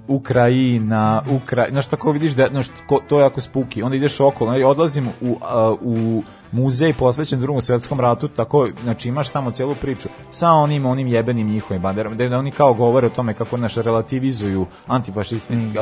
[0.08, 1.66] Ukrajina, Ukra...
[1.70, 3.84] Znaš, tako vidiš da znaš, ko- to je jako spuki.
[3.84, 9.10] Onda ideš okolo, ja odlazim u, a, u muzej posvećen drugom svetskom ratu, tako, znači
[9.10, 13.10] imaš tamo celu priču sa onim, onim jebenim njihovim banderama, da oni kao govore o
[13.10, 15.74] tome kako naš relativizuju antifašisti, Mm.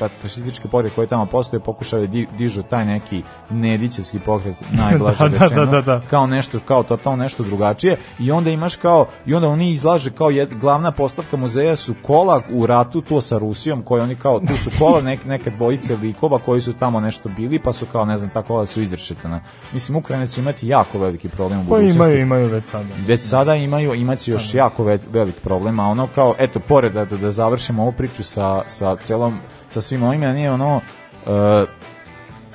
[0.00, 5.38] antifašističke pokret koje tamo postoje, pokušaju di, dižu taj neki nedićevski pokret, najblaže Da, da,
[5.38, 6.00] rečeno, da, da, da.
[6.10, 10.30] kao nešto, kao totalno nešto drugačije i onda imaš kao, i onda oni izlaže kao
[10.30, 14.56] jed, glavna postavka muzeja su kola u ratu to sa Rusijom, koji oni kao, tu
[14.56, 18.16] su kola nek, neke dvojice likova koji su tamo nešto bili, pa su kao, ne
[18.16, 19.40] znam, ta kola su izrešetana.
[19.72, 21.98] Mislim, Ukrajina će imati jako veliki problem u Pa budućnosti.
[21.98, 22.88] imaju, imaju već sada.
[23.06, 27.04] Već sada imaju, imaće još jako ve, velik problem, a ono kao, eto, pored da,
[27.04, 29.38] da, završimo ovu priču sa, sa celom,
[29.70, 31.68] sa svim ovim, meni je ono, uh,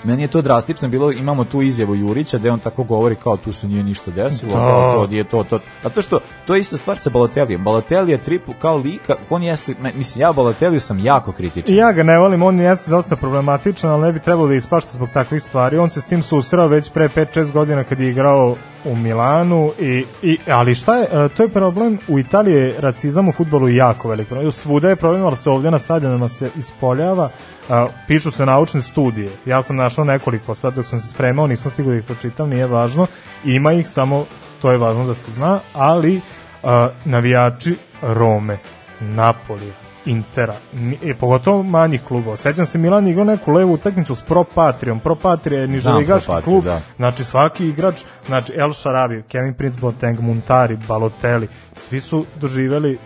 [0.03, 3.53] meni je to drastično bilo, imamo tu izjavu Jurića gde on tako govori kao tu
[3.53, 4.93] se nije ništa desilo, Da.
[4.95, 5.59] to nije to, to.
[5.83, 7.63] Zato što to je ista stvar sa Balotelijem.
[7.63, 11.75] Balotelli je tripu kao lika, on jeste, mislim, ja Baloteliju sam jako kritičan.
[11.75, 15.09] Ja ga ne volim, on jeste dosta problematičan, ali ne bi trebalo da ispašta zbog
[15.13, 15.77] takvih stvari.
[15.77, 20.05] On se s tim susreo već pre 5-6 godina kad je igrao u Milanu i,
[20.21, 24.09] i ali šta je, e, to je problem u Italiji je rasizam u fudbalu jako
[24.09, 24.51] velik problem.
[24.51, 27.29] Svuda je problem, ali se ovdje na stadionima se ispoljava.
[27.69, 29.29] A, pišu se naučne studije.
[29.45, 32.67] Ja sam našao nekoliko sad dok sam se spremao, nisam stigao da ih pročitam, nije
[32.67, 33.07] važno.
[33.45, 34.25] Ima ih samo,
[34.61, 36.21] to je važno da se zna, ali
[36.63, 38.57] a, navijači Rome,
[38.99, 39.73] Napolija,
[40.05, 42.37] Intera, ni- e, pogotovo manjih klubova.
[42.37, 44.99] Sećam se Milan igrao neku levu utakmicu s Pro Patrijom.
[44.99, 46.63] Pro Patrija je niželigaški Patriju, klub.
[46.63, 46.81] da.
[46.95, 47.95] Znači svaki igrač,
[48.27, 52.97] znači El Sharabi, Kevin Prince Boateng, Muntari, Balotelli, svi su doživeli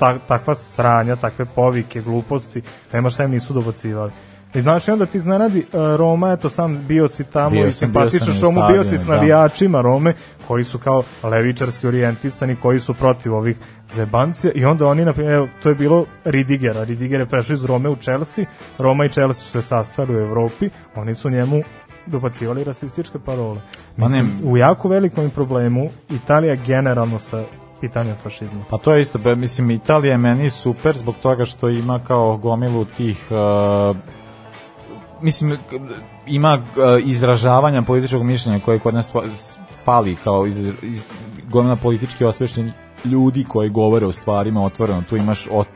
[0.00, 4.12] ta, takva sranja, takve povike, gluposti, nema šta im nisu dobacivali.
[4.54, 7.86] I znači onda ti iznenadi uh, Roma, eto sam bio si tamo Bio i i
[7.86, 9.14] na Romu, bio si s da.
[9.14, 10.14] navijačima Rome,
[10.46, 13.56] koji su kao levičarski orijentisani, koji su protiv ovih
[13.88, 17.88] zebancija i onda oni, naprimjer, evo, to je bilo Ridigera, Ridiger je prešao iz Rome
[17.88, 18.44] u Chelsea,
[18.78, 21.62] Roma i Chelsea su se sastali u Evropi, oni su njemu
[22.06, 23.60] dobacivali rasističke parole.
[23.96, 27.44] Ne- Mislim, u jako velikom problemu Italija generalno sa
[27.80, 28.64] pitanjem fašizma.
[28.70, 32.36] Pa to je isto, be, mislim, Italija je meni super zbog toga što ima kao
[32.36, 33.26] gomilu tih...
[33.30, 33.96] Uh,
[35.20, 35.58] mislim,
[36.26, 36.62] ima uh,
[37.04, 39.10] izražavanja političkog mišljenja koje kod nas
[39.84, 41.04] fali kao iz, iz,
[41.48, 42.72] gomila politički osvešćenih
[43.04, 45.02] ljudi koji govore o stvarima otvoreno.
[45.08, 45.68] Tu imaš ot,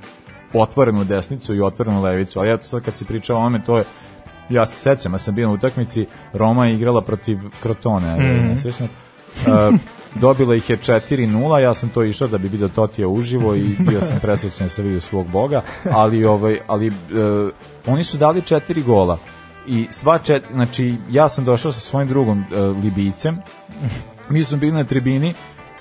[0.55, 2.38] otvorenu desnicu i otvorenu levicu.
[2.38, 3.84] Ali eto sad kad si pričao o ome, to je
[4.48, 8.46] ja se sećam, ja sam bio na utakmici, Roma je igrala protiv Crotone, Mhm.
[8.46, 8.48] mm.
[8.48, 8.86] nesrećno.
[9.46, 9.74] Uh,
[10.14, 14.02] dobila ih je 4-0, ja sam to išao da bi vidio Totija uživo i bio
[14.02, 16.94] sam presrećen da se vidio svog boga, ali ovaj ali uh,
[17.86, 19.18] oni su dali 4 gola.
[19.66, 23.38] I sva čet, znači ja sam došao sa svojim drugom uh, Libijcem.
[24.30, 25.34] Mi smo bili na tribini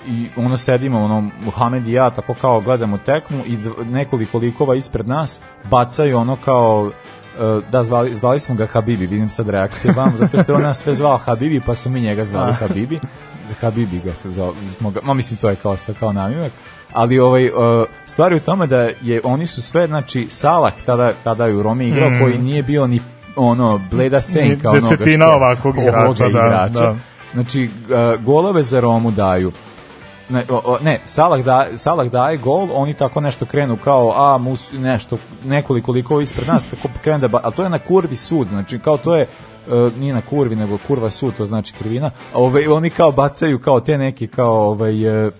[0.06, 5.08] i ono sedimo, ono, Muhamed i ja tako kao gledamo tekmu i nekoliko likova ispred
[5.08, 6.90] nas bacaju ono kao
[7.38, 10.62] e, da zvali, zvali smo ga Habibi, vidim sad reakcije vam, zato što je on
[10.62, 12.52] nas sve zvao Habibi, pa su mi njega zvali.
[12.52, 13.00] Habibi.
[13.48, 16.52] Za Habibi ga se zvao, smo ga, ma mislim to je kao ostao kao namimak.
[16.92, 17.50] Ali ovaj, e,
[18.06, 21.62] stvar je u tome da je, oni su sve, znači Salah tada, tada je u
[21.62, 22.20] Romi igrao, Mm.
[22.20, 23.00] koji nije bio ni
[23.36, 26.96] ono bleda senka onoga što- ovakvog ovoga igrača, da, da.
[27.34, 27.70] Znači,
[28.14, 29.52] uh, golove za Romu daju.
[30.28, 34.72] Ne, o, ne Salah, da, Salah daje gol, oni tako nešto krenu kao, a, mus,
[34.72, 38.78] nešto, nekoliko likova ispred nas, tako krenu da, ali to je na kurvi sud, znači
[38.78, 39.26] kao to je,
[39.66, 43.58] uh, nije na kurvi, nego kurva sud, to znači krivina, a ovaj, oni kao bacaju
[43.58, 45.32] kao te neki, kao, ovaj, uh,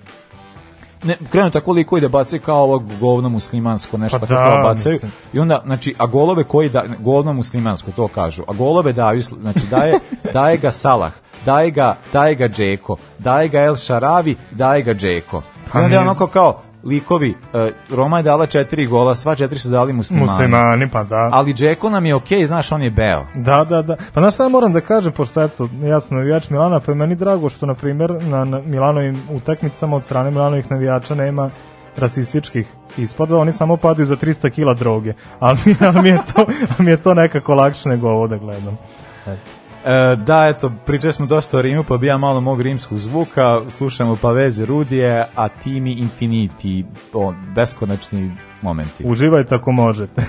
[1.04, 4.74] ne, krenu tako likovi da bacaju kao ovo govno muslimansko, nešto Pa tako da, kao
[4.74, 4.92] bacaju.
[4.92, 5.12] mislim.
[5.32, 9.66] I onda, znači, a golove koji da, govno muslimansko, to kažu, a golove daju, znači,
[9.70, 9.94] daje,
[10.32, 11.12] daje ga Salah,
[11.46, 15.42] daje ga, daje ga Džeko, daje ga El Šaravi, daje ga Džeko.
[15.72, 19.58] Pa I onda je onako kao, likovi, e, Roma je dala četiri gola, sva četiri
[19.58, 20.30] su dali muslimani.
[20.30, 21.28] Muslimani, pa da.
[21.32, 23.26] Ali Džeko nam je okej, znaš, on je beo.
[23.34, 23.96] Da, da, da.
[24.14, 26.96] Pa znaš šta ja moram da kažem, pošto eto, ja sam navijač Milana, pa je
[26.96, 31.50] meni drago što, na primjer, na, na Milanovim utakmicama od strane Milanovih navijača nema
[31.96, 35.12] rasističkih ispada, oni samo padaju za 300 kila droge.
[35.40, 36.46] Ali, ali, mi, je to,
[36.78, 38.78] ali mi je to nekako lakše nego ovo da gledam.
[39.26, 39.63] Eto.
[39.84, 43.60] E, da, eto, pričali smo dosta o Rimu, pa bi ja malo mog rimskog zvuka,
[43.68, 48.32] slušamo Paveze Rudije, a Timi Infiniti, o, beskonačni
[48.62, 49.04] momenti.
[49.06, 50.22] Uživajte ako možete.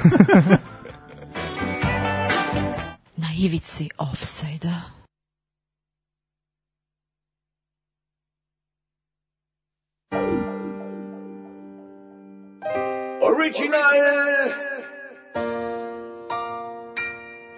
[3.18, 4.82] Na ivici offside-a.
[13.22, 13.93] Original.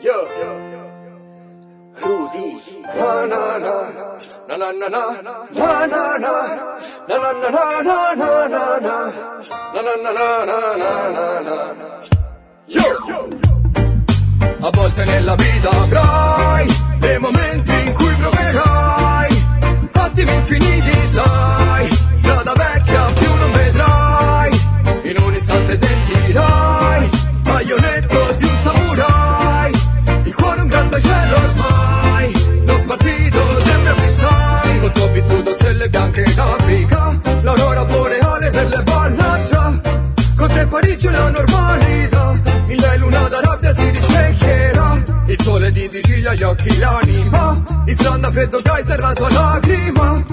[0.02, 0.67] Yo.
[2.02, 2.48] Rudy.
[2.98, 3.76] Na na na.
[4.48, 5.04] Na na na na.
[5.52, 6.34] Na na na.
[7.08, 8.96] Na na na na na na na na.
[9.74, 10.14] Na na na
[10.46, 11.98] na na na na.
[14.78, 16.66] volte nella vita avrai
[17.00, 19.44] dei momenti in cui proverai
[19.94, 24.50] attimi infiniti, sai, strada vecchia più non vedrai,
[25.04, 27.10] in un istante sentirai,
[27.42, 28.17] baionetto
[30.98, 38.50] un grattacielo ormai, lo spartito sembra freestyle, tutto vissuto stelle bianche in Africa, l'aurora boreale
[38.50, 39.82] per le ballaccia,
[40.36, 46.34] con te Parigi è la normalità, lei luna d'Arabia si rispecchierà, il sole di Sicilia
[46.34, 50.26] gli occhi l'anima, Islanda freddo Kaiser la sua lacrima,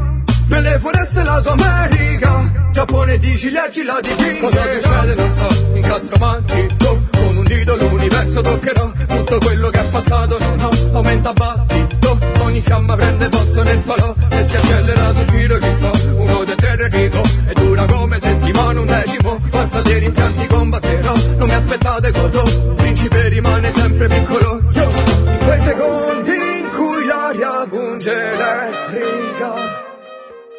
[0.47, 4.39] nelle foreste la sua America, Giappone di ciliegie la dipinge.
[4.39, 9.85] Cosa succede non so, incastro magico, con un dito l'universo toccherò, tutto quello che è
[9.85, 15.25] passato non ho, aumenta battito, ogni fiamma prende posto nel falò, se si accelera sul
[15.27, 19.99] giro ci so, uno dei tre Enrico, e dura come settimana un decimo, forza dei
[20.01, 22.43] rimpianti combatterò, non mi aspettate godò,
[22.75, 29.84] principe rimane sempre piccolo, io, in quei secondi in cui l'aria punge elettrica,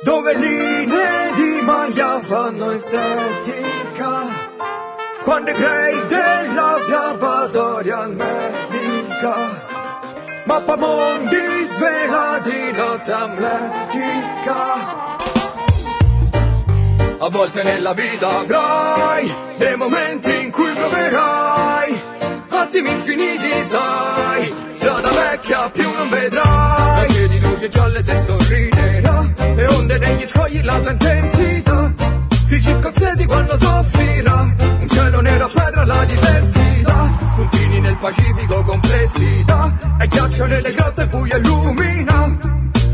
[0.06, 4.22] dove linee di maglia fanno estetica,
[5.24, 9.36] quando crei della fiabbatoria medica,
[10.46, 14.64] mappamondi svelati notte amletica.
[17.18, 22.15] A volte nella vita avrai dei momenti in cui proverai
[22.66, 27.22] attimi infiniti, sai, strada vecchia più non vedrai.
[27.22, 31.94] La di luce gialle se sorriderà, le onde negli scogli la sua intensità.
[32.48, 37.14] Dici scozzesi quando soffrirà, un cielo nero pedra la diversità.
[37.36, 42.38] Puntini nel Pacifico complessità, e ghiaccio nelle grotte il buio illumina.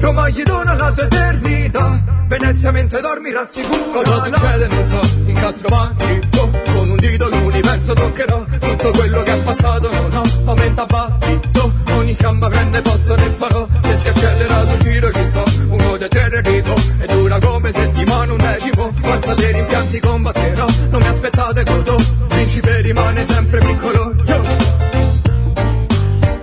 [0.02, 5.76] Roma gli dona la sua eternità Venezia mentre dormi rassicura Cosa succede non so, incastro
[5.76, 11.72] magico Con un dito l'universo toccherò Tutto quello che è passato non ho Aumenta battito.
[11.94, 13.68] Ogni fiamma prende posto nel farò.
[13.84, 18.32] Se si accelera sul giro ci so Uno dei tre Enrico E dura come settimana
[18.32, 18.92] un decimo.
[19.02, 20.66] Forza dei rimpianti combatterò.
[20.90, 21.96] Non mi aspettate godo
[22.28, 24.16] Principe rimane sempre piccolo.
[24.26, 24.42] Yo.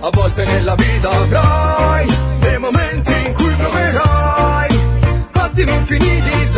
[0.01, 2.18] A volte nella vita avrai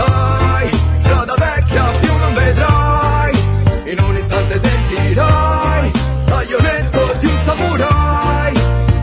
[0.02, 3.32] sai, strada vecchia più non vedrai,
[3.91, 5.91] in un istante sentirai
[6.26, 8.53] taglionetto di un samurai,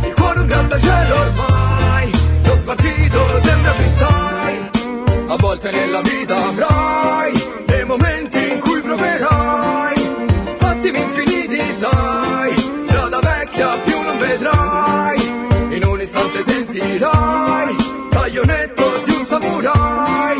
[0.06, 2.10] il cuore un grattacielo ormai,
[2.44, 4.70] lo spartito sembra freestyle.
[5.28, 7.32] A volte nella vita avrai
[7.66, 10.16] dei momenti in cui proverai.
[10.60, 15.20] Attimi infiniti, sai, strada vecchia più non vedrai,
[15.76, 17.76] in un istante sentirai
[18.08, 20.36] taglionetto di un samurai,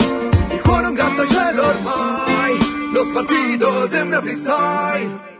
[3.12, 5.37] partidos en mi freestyle.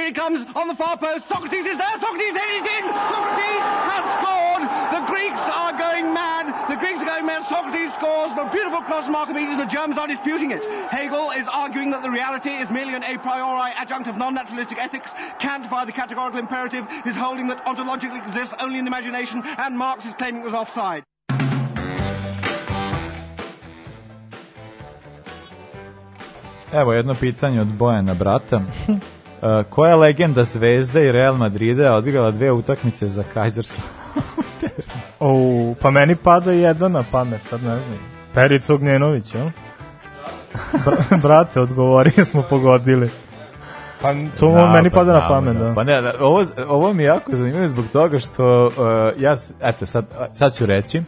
[0.00, 1.28] Here he comes on the far post.
[1.28, 1.96] Socrates is there.
[2.00, 2.84] Socrates he's in.
[3.12, 4.64] Socrates has scored.
[4.96, 6.48] The Greeks are going mad.
[6.72, 7.44] The Greeks are going mad.
[7.50, 8.32] Socrates scores.
[8.32, 9.58] The beautiful cross from Archimedes.
[9.58, 10.64] The Germans are disputing it.
[10.88, 15.10] Hegel is arguing that the reality is merely an a priori adjunct of non-naturalistic ethics.
[15.38, 19.76] Kant, by the categorical imperative, is holding that ontologically exists only in the imagination, and
[19.76, 21.04] Marx is claiming it was offside.
[26.72, 28.62] Evo jedno pitanje od Bojana brata.
[29.42, 33.86] Uh, koja legenda Zvezde i Real Madrida odigrala dve utakmice za Kaiserslav?
[35.20, 37.98] O, pa meni pada jedan na pamet, sad ne znam.
[38.34, 39.46] Perica Ognjenović, jel?
[40.84, 43.10] Bra brate, odgovori, smo pogodili.
[44.02, 45.72] Pa to Da, meni pa pada na pamet, da.
[45.74, 48.72] Pa ne, da, ovo, ovo mi je jako zanimljivo zbog toga što uh,
[49.22, 50.04] ja, eto, sad,
[50.34, 51.02] sad ću reći,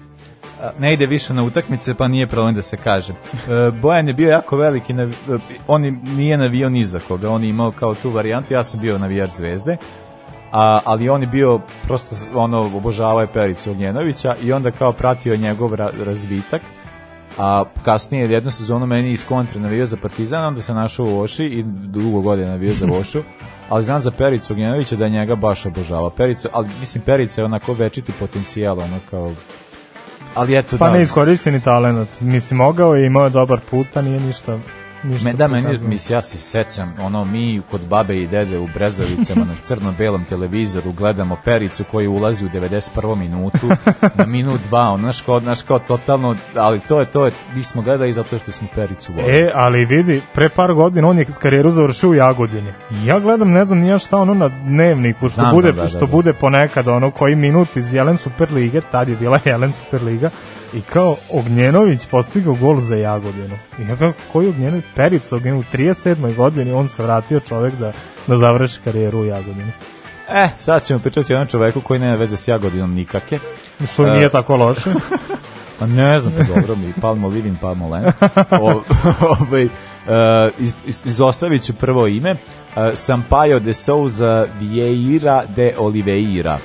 [0.78, 3.12] ne ide više na utakmice, pa nije problem da se kaže.
[3.12, 7.48] Uh, Bojan je bio jako veliki, uh, on nije navio ni za koga, on je
[7.48, 9.76] imao kao tu varijantu, ja sam bio navijač zvezde,
[10.52, 15.36] a, ali on je bio prosto ono obožavao je Pericu Ognjenovića i onda kao pratio
[15.36, 16.62] njegov ra, razvitak
[17.39, 21.44] a kasnije jednu sezonu meni iz kontra navio za Partizan, onda se našao u Oši
[21.44, 23.22] i dugo godina navio za Vošu,
[23.68, 26.10] ali znam za Pericu Ognjenovića da njega baš obožava.
[26.10, 29.32] Perica, ali mislim Perica je onako večiti potencijal, ono kao
[30.34, 32.09] ali eto Pa da, ne iskoristini talent.
[32.20, 34.59] Mislim, mogao je, imao je dobar put, a nije ništa
[35.02, 39.44] Me, da, meni, mislim, ja se sećam, ono, mi kod babe i dede u Brezovicama
[39.44, 43.16] na crno-belom televizoru gledamo Pericu koji ulazi u 91.
[43.16, 43.68] minutu,
[44.14, 47.62] na minut dva, ono, znaš kao, znaš kao totalno, ali to je, to je, mi
[47.62, 49.36] smo gledali zato što smo Pericu volili.
[49.36, 52.72] E, ali vidi, pre par godina on je karijeru završio u Jagodini.
[53.04, 55.98] Ja gledam, ne znam nija šta ono na dnevniku, što, Znam, bude, da, da, što
[55.98, 56.06] da.
[56.06, 60.30] bude ponekad ono koji minut iz Jelen Superlige, tad je bila Jelen Superliga,
[60.74, 63.59] i kao Ognjenović postigao gol za Jagodinu.
[63.78, 64.85] I ja kao, koji Ognjenović?
[64.94, 66.35] Perica Ognjenović, u 37.
[66.36, 67.93] godini on se vratio čovek da,
[68.27, 69.73] da završi karijeru u Jagodini.
[70.31, 73.39] E, sad ćemo pričati o jednom čoveku koji nema veze s Jagodinom nikake.
[73.93, 74.90] Što nije tako loše.
[75.78, 78.05] Pa ne znam, pa dobro mi, Palmo Livin, Palmo Len.
[79.40, 79.70] Ovaj, uh,
[80.59, 82.31] iz, iz, izostavit ću prvo ime.
[82.32, 82.36] Uh,
[82.94, 86.59] Sampaio de Souza Vieira de Oliveira.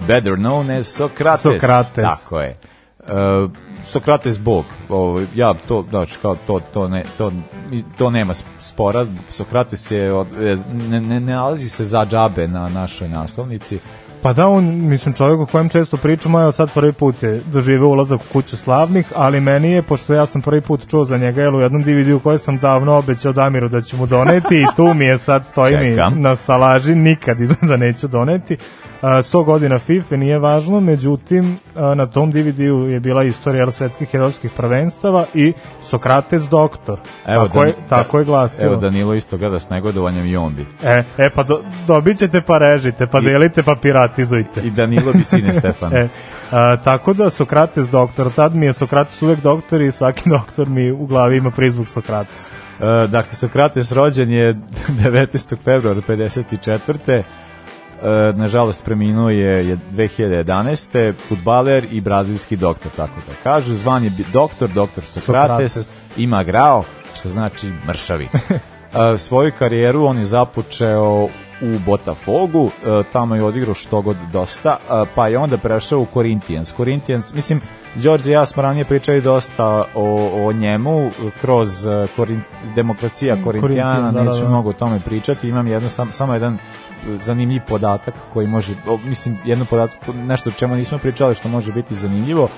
[0.00, 1.42] Better known as Socrates.
[1.42, 2.04] Sokrates.
[2.04, 2.56] Tako je.
[3.08, 3.50] Uh,
[3.86, 4.64] Sokrates Bog.
[4.88, 7.32] Ovo, ja to, znači, kao to, to, ne, to,
[7.98, 9.06] to nema spora.
[9.28, 10.12] Sokrates je,
[10.90, 13.78] ne, ne, ne nalazi se za džabe na našoj naslovnici.
[14.22, 17.88] Pa da, on, mislim, čovjek o kojem često pričamo, evo sad prvi put je doživeo
[17.88, 21.42] ulazak u kuću slavnih, ali meni je, pošto ja sam prvi put čuo za njega,
[21.42, 24.94] jel, u jednom DVD-u koji sam davno obećao Damiru da ću mu doneti i tu
[24.94, 26.14] mi je sad, stoji Čekam.
[26.14, 28.56] mi na stalaži, nikad izgleda neću doneti.
[29.02, 34.50] A, 100 godina FIFA nije važno, međutim, na tom DVD-u je bila istorija svetskih herojskih
[34.56, 35.52] prvenstava i
[35.82, 36.98] Sokrates doktor.
[37.24, 38.72] tako, je, tako je glasilo.
[38.72, 40.66] Evo Danilo isto gleda s negodovanjem i on bi.
[40.84, 44.60] E, e pa do, dobit ćete pa režite, pa I- delite pa piratizujte.
[44.60, 45.96] I Danilo bi sine Stefan.
[45.96, 46.08] e,
[46.50, 50.90] a, tako da Sokrates doktor, tad mi je Sokrates uvek doktor i svaki doktor mi
[50.90, 52.48] u glavi ima prizvuk Sokrates.
[52.80, 54.54] E, dakle, Sokrates rođen je
[55.04, 55.56] 19.
[55.58, 57.22] februara 54.
[58.02, 61.12] E, nažalost preminuo je, je 2011.
[61.28, 63.74] futbaler i brazilski doktor, tako da kažu.
[63.74, 66.02] Zvan je doktor, doktor Sokrates, Sokrates.
[66.16, 66.84] ima grao,
[67.14, 68.28] što znači mršavi.
[68.94, 71.24] E, svoju karijeru on je započeo
[71.62, 76.06] u Botafogu, e, tamo je odigrao što god dosta, e, pa je onda prešao u
[76.14, 76.74] Corinthians.
[76.76, 77.60] Corinthians, mislim,
[77.94, 81.10] Đorđe i ja smo ranije pričali dosta o, o njemu
[81.40, 81.68] kroz
[82.16, 82.40] korin,
[82.74, 84.48] demokracija Mm, Korintijana, Corinthian, da, da, neću da.
[84.48, 86.58] mnogo o tome pričati, imam jedno, sam, samo jedan
[87.22, 88.74] zanimljiv podatak koji može,
[89.04, 92.48] mislim, jedno podatak, nešto o čemu nismo pričali što može biti zanimljivo,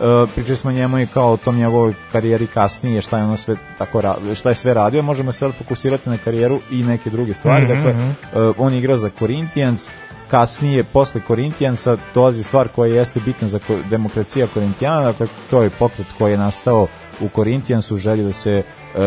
[0.00, 3.56] Uh, pričali smo njemu i kao o tom njegovoj karijeri kasnije, šta je ono sve
[3.78, 7.34] tako ra- šta je sve radio, možemo se sad fokusirati na karijeru i neke druge
[7.34, 7.64] stvari.
[7.64, 8.08] Mhm, Dakle, mhm.
[8.08, 9.90] uh, on je igrao za Corinthians,
[10.30, 13.58] kasnije, posle Corinthiansa, dolazi stvar koja jeste bitna za
[13.90, 16.86] demokracija Korintijana, dakle, to je pokret koji je nastao
[17.20, 18.62] u Corinthiansu, u želji da se
[18.94, 19.00] uh,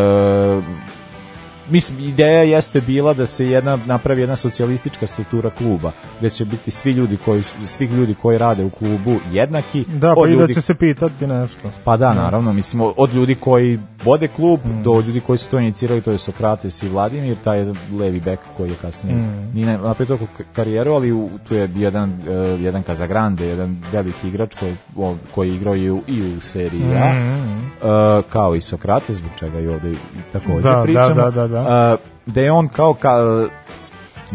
[1.70, 6.72] mislim, ideja jeste bila da se jedna napravi jedna socijalistička struktura kluba, gde će biti
[6.72, 9.86] svi ljudi koji svih ljudi koji rade u klubu jednaki.
[9.88, 11.72] Da, pa i da ljudi će se pitati nešto.
[11.84, 14.84] Pa da, naravno, mislim, od ljudi koji vode klub Mm.
[14.84, 18.70] do ljudi koji su to inicirali, to je Sokrates i Vladimir, taj levi bek koji
[18.70, 19.52] je kasnije Mm.
[19.54, 24.28] nije napravio toliko karijeru, ali u, tu je bio jedan, eh, jedan Casagrande, jedan veliki
[24.28, 27.58] igrač koji, o- koji je igrao i u, i u seriji A, Mm.
[27.60, 29.96] eh, kao i Sokrates, zbog čega i ovde i
[30.34, 31.16] takođe Da, da, pričamo.
[31.16, 31.94] da, da, da.
[31.94, 33.46] Eh, da je on kao ka,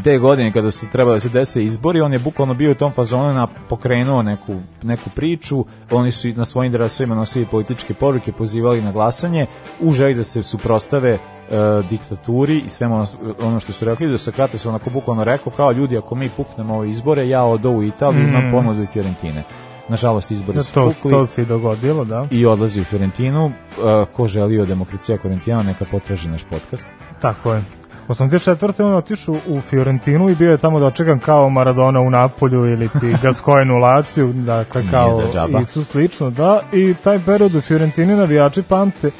[0.04, 2.92] te godine kada su trebali da se dese izbori, on je bukvalno bio u tom
[2.92, 8.82] fazonu na pokrenuo neku, neku priču, oni su na svojim drasovima nosili političke poruke, pozivali
[8.82, 9.46] na glasanje,
[9.80, 11.18] u želji da se suprostave e,
[11.90, 13.06] diktaturi i sve ono,
[13.40, 16.90] ono što su rekli, da Sokrates onako bukvalno rekao kao ljudi, ako mi puknemo ove
[16.90, 18.50] izbore, ja odo u Italiju, imam Mm.
[18.50, 19.44] ponudu i Fiorentine.
[19.88, 22.26] Nažalost, izbori Da, su to, pukli to se i dogodilo, da.
[22.30, 23.46] i odlazi u Fiorentinu.
[23.78, 26.86] E, ko želi o demokracija Korintijana, neka potraži naš podcast.
[27.20, 27.62] Tako je.
[28.08, 28.84] 84.
[28.84, 33.16] on otišao u Fiorentinu i bio je tamo dočekan kao Maradona u Napolju ili ti
[33.22, 35.20] Gascoigne u Laciju, dakle kao.
[35.60, 39.10] Isus slično, da, i taj period u Fiorentini navijači pamte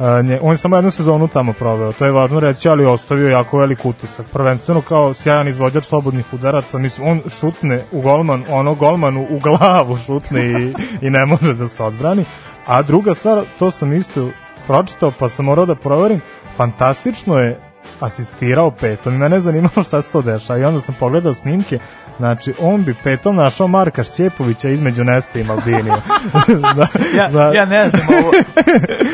[0.00, 3.28] a, nje, on je samo jednu sezonu tamo proveo, to je važno reći, ali ostavio
[3.28, 4.26] jako velik utisak.
[4.32, 9.96] Prvenstveno kao sjajan izvođač slobodnih udaraca, mislim, on šutne u golman, ono golmanu u glavu
[9.96, 12.24] šutne i, i ne može da se odbrani.
[12.66, 14.28] A druga stvar, to sam isto
[14.66, 16.20] pročitao, pa sam morao da proverim,
[16.56, 17.69] fantastično je
[18.00, 20.60] asistirao petom i mene je zanimalo šta se to dešava.
[20.60, 21.78] I onda sam pogledao snimke
[22.20, 25.96] znači on bi petom našao Marka Šćepovića između Neste i Maldinija
[26.76, 26.86] da,
[27.16, 28.30] Ja, ja ne znam ovo.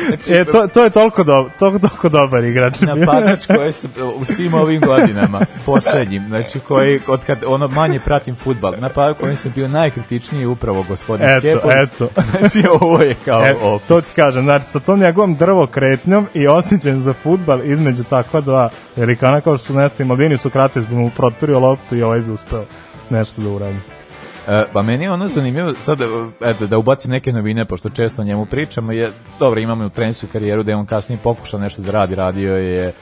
[0.07, 4.25] Znači, e, to, to je toliko, do, to, toliko dobar igrač napadač koji se u
[4.25, 9.51] svim ovim godinama poslednjim, znači koji od kad ono manje pratim fudbal, napadač koji sam
[9.55, 11.75] bio najkritičniji je upravo gospodin Eto, Ćepović.
[11.83, 12.09] eto.
[12.39, 13.87] Znači ovo je kao E, opis.
[13.87, 18.41] to ti kažem, znači sa tom njegovom drvo kretnjom i osjećajem za futbal između takva
[18.41, 22.03] dva velikana kao što su Nesta i Maldini su krate zbog mu proturio loptu i
[22.03, 22.63] ovaj bi uspeo
[23.09, 23.77] nešto da uradi.
[24.47, 25.99] E, pa meni je ono zanimljivo, sad
[26.41, 30.27] eto, da ubacim neke novine, pošto često o njemu pričamo, je, dobro, imamo u trenersku
[30.27, 32.93] karijeru da je on kasnije pokušao nešto da radi, radio je e,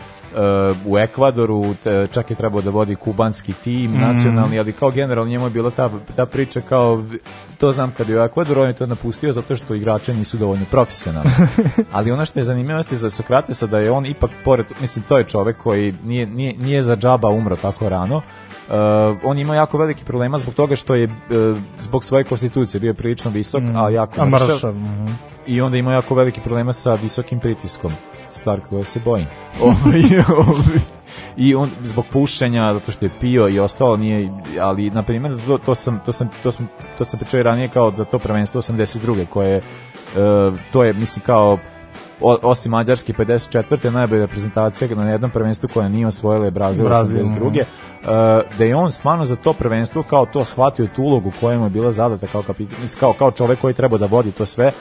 [0.86, 4.02] u Ekvadoru, te, čak je trebao da vodi kubanski tim, Mm.
[4.02, 7.03] nacionalni, ali kao generalno njemu je bila ta, ta priča kao,
[7.57, 10.65] to znam kad je u Ekvadoru, on je to napustio zato što igrači nisu dovoljno
[10.72, 11.32] profesionalni.
[11.91, 15.18] ali ono što je zanimljivo jeste za Sokratesa da je on ipak pored, mislim to
[15.18, 18.22] je čovek koji nije, nije, nije za džaba umro tako rano,
[18.67, 18.73] Uh,
[19.23, 21.11] on ima jako veliki problema zbog toga što je uh,
[21.79, 23.75] zbog svoje konstitucije bio prilično visok, Mm.
[23.75, 24.47] a jako A mršav.
[24.47, 25.07] mršav, mhm.
[25.47, 27.91] I onda ima jako veliki problema sa visokim pritiskom.
[28.29, 29.27] Stvar koje se bojim.
[29.61, 30.01] Ovaj,
[31.37, 34.29] I on zbog pušenja, zato što je pio i ostalo nije,
[34.61, 36.67] ali na primjer to, to sam to sam to sam
[36.97, 39.25] to sam pričao i ranije kao da to prvenstvo 82.
[39.25, 41.57] koje je, uh, to je mislim kao
[42.21, 43.89] o- osim Mađarske 54.
[43.89, 47.47] najbolja reprezentacija na jednom prvenstvu koja nije osvojila je Brazil Brazil, 82.
[47.49, 47.59] mhm.
[48.57, 51.69] Da je on stvarno za to prvenstvo kao to shvatio tu ulogu koja mu je
[51.69, 54.72] bila zadata kao kapitan, kao, kao čovek koji treba da vodi to sve,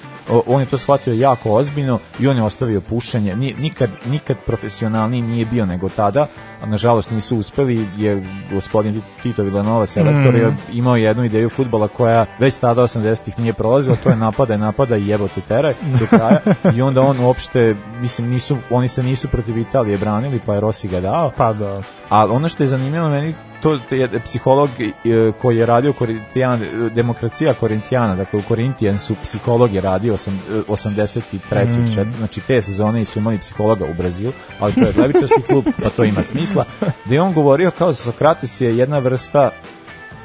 [0.47, 5.45] on je to shvatio jako ozbiljno i on je ostavio pušenje, nikad, nikad profesionalniji nije
[5.47, 6.27] bio nego tada,
[6.63, 8.23] a nažalost nisu uspeli, je
[8.53, 10.37] gospodin Tito- Villanova selektor Mm.
[10.37, 14.97] je imao jednu ideju futbala koja već tada 80-ih nije prolazila, to je napada, napada
[14.97, 16.41] i jebo te teraj do kraja
[16.77, 20.89] i onda on uopšte, mislim, nisu, oni se nisu protiv Italije branili, pa je Rossi
[20.89, 21.31] ga dao.
[21.37, 21.83] Pa da.
[22.09, 24.93] Ali ono što je zanimljivo meni, to je psiholog e,
[25.33, 26.61] koji je radio Korintijan,
[26.91, 31.39] demokracija Korintijana, dakle u Korintijansu psiholog je radio osam- e, 83.
[31.79, 31.95] Mm.
[31.95, 35.91] čet- znači te sezone su imali psihologa u Brazilu, ali to je levičarski klub, pa
[35.91, 36.65] to ima smisla,
[37.05, 39.51] da je on govorio kao da Sokrates je jedna vrsta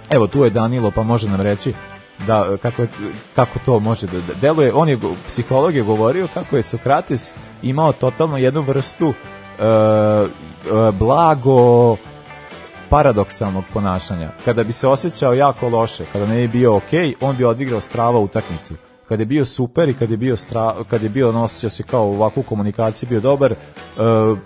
[0.10, 1.74] Evo tu je Danilo pa može nam reći
[2.28, 2.88] da e, kako, je-
[3.36, 4.74] kako to može da, da deluje.
[4.74, 4.98] On je
[5.28, 9.14] psiholog je govorio kako je Sokrates imao totalno jednu vrstu
[9.60, 10.28] e, e,
[10.92, 11.96] blago
[12.90, 14.30] paradoksalnog ponašanja.
[14.46, 16.92] Kada bi se osjećao jako loše, kada ne bi bio ok,
[17.22, 18.74] on bi odigrao strava utakmicu.
[19.10, 21.84] Kada je bio super i kada je bio stra, kada je bio on osjećao se
[21.84, 23.56] kao u ovakvu komunikaciju bio dobar, e,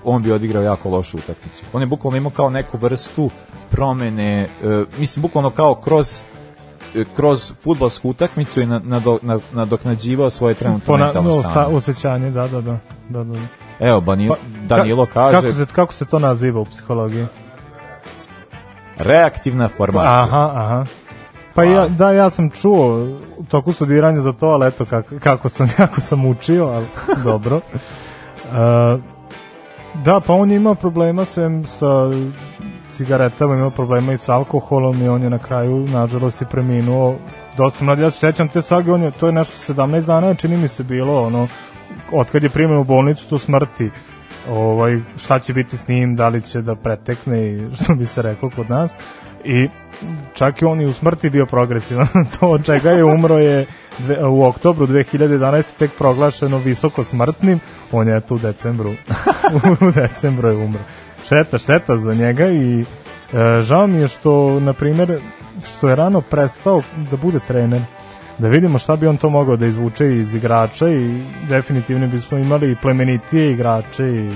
[0.03, 1.63] on bi odigrao jako lošu utakmicu.
[1.73, 3.29] On je bukvalno imao kao neku vrstu
[3.69, 4.47] promene, e,
[4.97, 6.21] mislim bukvalno kao kroz
[6.95, 11.51] e, kroz fudbalsku utakmicu i na, nado- na, nadoknađivao svoje trenutno Pona, mentalno no, stanje.
[11.51, 12.77] sta, osjećanje, da, da, da.
[13.09, 13.37] da, da.
[13.79, 17.25] Evo, Banilo, Pa, Danilo ka- kaže Kako se, kako se to naziva u psihologiji?
[18.97, 20.23] Reaktivna formacija.
[20.23, 20.85] Aha, aha.
[21.55, 23.07] Pa ja, da, ja sam čuo
[23.37, 26.87] u toku studiranja za to, ali eto kako, kako sam, jako sam učio, ali
[27.23, 27.55] dobro.
[27.55, 27.61] E,
[30.03, 32.09] da, pa on je imao problema sem sa
[32.91, 37.15] cigaretama, imao problema i sa alkoholom i on je na kraju, nažalost, i preminuo
[37.57, 37.99] dosta mlad.
[37.99, 40.83] Ja se sećam te sage, on je, to je nešto 17 dana, čini mi se
[40.83, 41.47] bilo, ono,
[42.11, 43.89] otkad je primjen u bolnicu do smrti,
[44.49, 48.21] ovaj, šta će biti s njim, da li će da pretekne i što bi se
[48.21, 48.95] reklo kod nas.
[49.45, 49.67] I
[50.33, 52.07] čak i on i u smrti bio progresivan.
[52.39, 53.65] to od čega je umro je
[54.29, 55.63] u oktobru 2011.
[55.79, 57.59] tek proglašeno visoko smrtnim.
[57.91, 58.91] On je tu u decembru.
[59.87, 60.79] u decembru je umro.
[61.25, 65.19] Šteta, šteta za njega i e, žao mi je što, na primjer,
[65.77, 67.81] što je rano prestao da bude trener
[68.37, 72.75] da vidimo šta bi on to mogao da izvuče iz igrača i definitivno bismo imali
[72.81, 74.29] plemenitije igrače i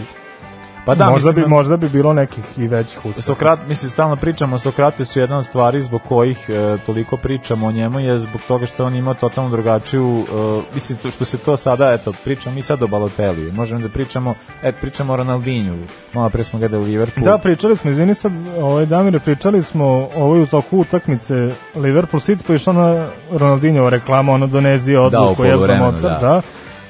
[0.87, 3.21] Pa da, možda, mislim, bi, možda bi bilo nekih i većih uspeha.
[3.21, 7.71] Sokrat, mislim, stalno pričamo o Sokratesu, jedna od stvari zbog kojih e, toliko pričamo o
[7.71, 11.57] njemu je zbog toga što on ima totalno drugačiju, e, mislim, to što se to
[11.57, 15.77] sada, eto, pričamo mi sad o Baloteliju, možemo da pričamo, eto, pričamo o Ronaldinju,
[16.13, 17.25] malo pre smo gledali Liverpool.
[17.25, 18.31] Da, pričali smo, izvini sad,
[18.61, 24.33] ovaj Damire, pričali smo ovoj u toku utakmice Liverpool City, pa išla na Ronaldinjova reklama,
[24.33, 26.27] ono donezio Da, u odluku, je za poluvremenu, Mozart, da.
[26.27, 26.41] da.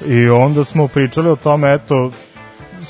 [0.06, 2.10] I onda smo pričali o tome, eto,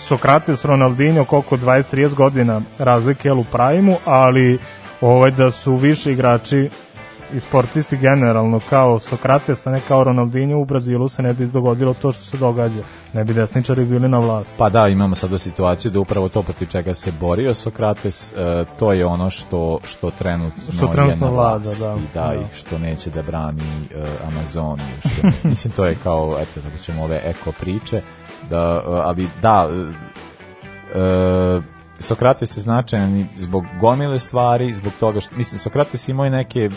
[0.07, 4.59] Sokrates, Ronaldinho, koliko 20-30 godina razlike u pravimu, ali
[5.01, 6.71] ovaj, da su više igrači
[7.35, 11.95] i sportisti generalno kao Sokrates, a ne kao Ronaldinho u Brazilu se ne bi dogodilo
[11.95, 12.83] to što se događa.
[13.13, 14.55] Ne bi desničari bili na vlasti.
[14.59, 18.93] Pa da, imamo sada situaciju da upravo to protiv čega se borio Sokrates, e, to
[18.93, 22.21] je ono što što trenutno, Što trenutno je na vlada, vlasti, da.
[22.21, 22.35] da, Da.
[22.35, 23.63] i što neće da brani
[23.95, 28.03] e, Amazoniju, što mislim to je kao eto tako ćemo ove eko priče,
[28.51, 29.69] da ali da
[30.95, 31.61] e,
[32.01, 36.71] Sokrates je značajan zbog gomile stvari, zbog toga što mislim Sokrates imao i neke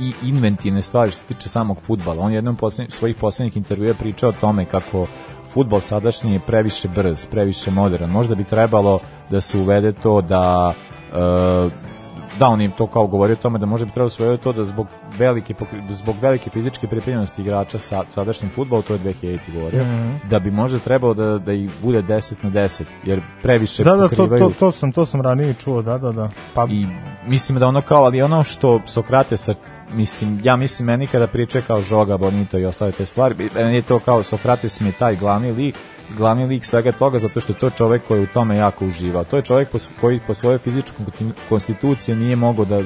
[0.00, 2.22] i inventivne stvari što se tiče samog futbala.
[2.22, 5.06] On je jednom poslednjih svojih poslednjih intervjua pričao o tome kako
[5.48, 8.10] futbol sadašnji je previše brz, previše modern.
[8.10, 9.00] Možda bi trebalo
[9.30, 11.93] da se uvede to da e,
[12.38, 14.64] da on im to kao govorio o tome da možda bi trebalo sve to da
[14.64, 14.86] zbog
[15.18, 15.54] velike
[15.90, 20.16] zbog velike fizičke pripremljenosti igrača sa sadašnjim fudbalu to je 2000 govorio Mhm.
[20.30, 24.08] da bi možda trebalo da da ih bude 10 na 10 jer previše Da, da,
[24.08, 26.28] to, pokrivaju to, to, sam, to sam ranije čuo, da, da, da.
[26.54, 26.86] Pa, i
[27.26, 29.54] mislim da ono kao, ali ono što Sokratesa
[29.92, 33.82] mislim, ja mislim meni kada priča kao Žoga, Bonito i ostale te stvari, meni je
[33.82, 35.74] to kao Sokrates mi je taj glavni lik,
[36.16, 39.24] glavni lik svega toga zato što je to čovek koji je u tome jako uživao.
[39.24, 39.68] To je čovek
[40.00, 41.06] koji po svojoj fizičkoj
[41.48, 42.82] konstituciji nije mogao da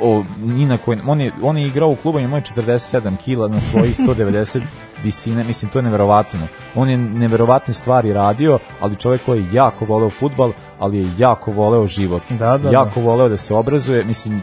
[0.00, 3.48] o, ni na koji, on je, on je igrao u klubu, imao je 47 kila
[3.48, 4.60] na svojih 190
[5.04, 6.40] visine, mislim, to je neverovatno.
[6.74, 11.50] On je neverovatne stvari radio, ali čovjek koji je jako voleo futbal, ali je jako
[11.50, 12.22] voleo život.
[12.30, 14.42] Da, da, jako voleo da se obrazuje, mislim, e,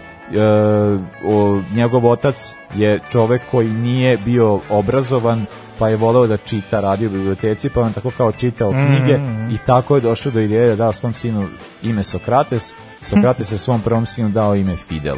[1.25, 5.45] o, njegov otac je čovek koji nije bio obrazovan,
[5.79, 9.17] pa je voleo da čita, radio u biblioteci, pa on tako kao čitao Mhm, knjige
[9.17, 9.55] mhm.
[9.55, 11.47] i tako je došao do ideje da da svom sinu
[11.83, 15.17] ime Sokrates, Sokrates je svom prvom sinu dao ime Fidel.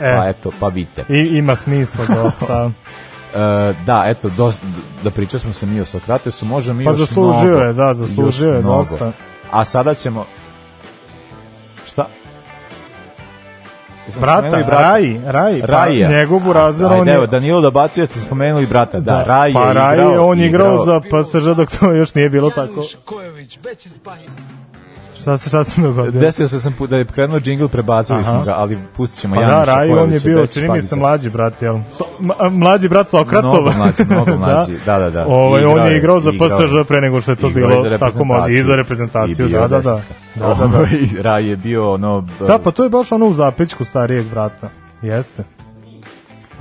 [0.00, 0.16] E.
[0.16, 1.04] Pa eto, pa vidite.
[1.08, 2.70] I ima smisla dosta.
[3.34, 4.66] E, da, eto, dosta,
[5.04, 8.52] da pričali smo se mi o Sokratesu, možemo Pa još zaslužio mnogo, je, da, zaslužio
[8.52, 8.76] je mnogo.
[8.76, 9.12] dosta.
[9.50, 10.26] A sada ćemo...
[14.16, 18.66] Brata, spomenuli Raji, Raji, pa njegov burazer, Ajde, on je- evo, Danilo dobacuje, ste spomenuli
[18.66, 19.00] brata.
[19.00, 20.12] Da, Raj je pa Raj igrao...
[20.12, 22.84] je on igrao za PSG dok to još nije bilo tako.
[23.04, 24.28] Kojović, Bećis Pahin.
[25.20, 26.20] Šta se šta se dogodilo?
[26.20, 28.30] Desio se sam da je krenuo džingl, prebacili Aha.
[28.30, 30.96] smo ga, ali pustit ćemo Pa da, Januša Raj, on je bio, čini mi se,
[30.96, 31.78] mlađi brat, jel?
[31.92, 32.04] So,
[32.50, 33.50] mlađi brat Sokratov.
[33.50, 35.26] Mnogo mlađi, mnogo mlađi, da, da, da.
[35.26, 36.30] Ovaj, Igrao on je igrao za.
[36.30, 38.54] PSG pre nego što je to bilo tako mlađi.
[38.54, 39.76] I za reprezentaciju, da, da, da.
[39.76, 40.14] desetka.
[40.34, 40.76] Da, da, da.
[40.76, 40.88] Ovaj,
[41.20, 42.24] Raj je bio ono...
[42.46, 44.68] Da, pa to je baš ono u zapećku starijeg brata.
[45.02, 45.44] Jeste.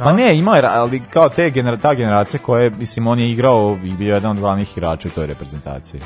[0.04, 3.32] Pa ne, imao je, ali kao te genera, ta generacija koja je, mislim, on je
[3.32, 6.02] igrao i bio jedan od glavnih igrača u toj reprezentaciji.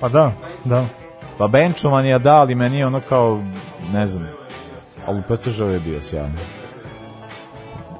[0.00, 0.32] Pa da,
[0.64, 0.84] da.
[1.38, 3.42] Pa benčovan je, da, ali meni je ono kao,
[3.84, 4.26] ne znam,
[5.06, 6.38] ali u PSG-u je bio sjajno.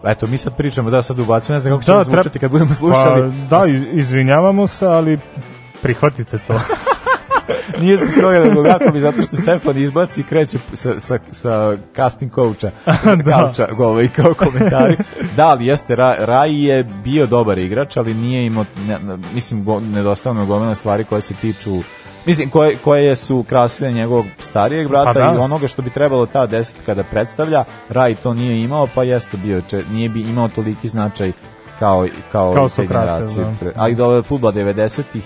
[0.05, 2.74] Eto, mi sad pričamo, da, sad ubacimo, ne znam kako da, treba- zvučati kad budemo
[2.74, 3.32] slušali.
[3.51, 5.18] Pa, da, iz- izvinjavamo se, ali
[5.82, 6.55] prihvatite to.
[7.80, 11.76] Nije zbog toga nego kako bi, zato što Stefan izbaci i kreće sa, sa, sa
[11.97, 12.70] casting coacha,
[13.30, 14.97] kauča, ovaj, kao komentari.
[15.36, 18.98] Da, ali jeste, Ra, Raj je bio dobar igrač, ali nije imao, ne,
[19.34, 21.82] mislim, go, nedostavno gomena stvari koje se tiču
[22.26, 25.34] Mislim, koje, koje su krasile njegovog starijeg brata Pa da.
[25.34, 29.36] i onoga što bi trebalo ta desetka da predstavlja, Raj to nije imao, pa jeste
[29.36, 31.32] bio, če, nije bi imao toliki značaj
[31.78, 33.44] kao, kao, Kao i te generacije.
[33.60, 33.70] da.
[33.76, 35.24] Ali do futbol 90-ih,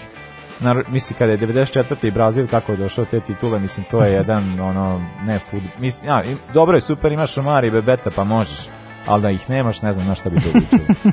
[0.60, 2.06] Nar, mislim kada je 94.
[2.06, 6.10] i Brazil kako je došao te titule, mislim to je jedan ono ne fud, mislim
[6.10, 6.22] ja,
[6.54, 8.58] dobro je super imaš Omar i Bebeta pa možeš,
[9.06, 11.12] ali da ih nemaš ne znam na šta bi to ličilo.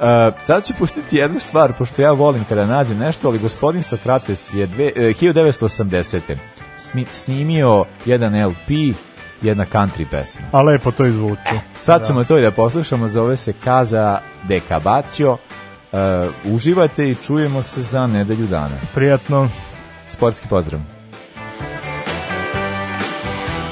[0.00, 4.54] Uh, sad ću pustiti jednu stvar, pošto ja volim kada nađem nešto, ali gospodin Sokrates
[4.54, 6.36] je dve, eh, 1980.
[6.78, 8.94] Smi, snimio jedan LP,
[9.42, 10.46] jedna country pesma.
[10.52, 11.60] A lepo to izvuče.
[11.76, 15.36] Sad ćemo to i da poslušamo, zove se Kaza de Cabacio.
[15.92, 18.76] Uh, uživajte i čujemo se za nedelju dana.
[18.94, 19.48] Prijatno.
[20.08, 20.80] Sportski pozdrav.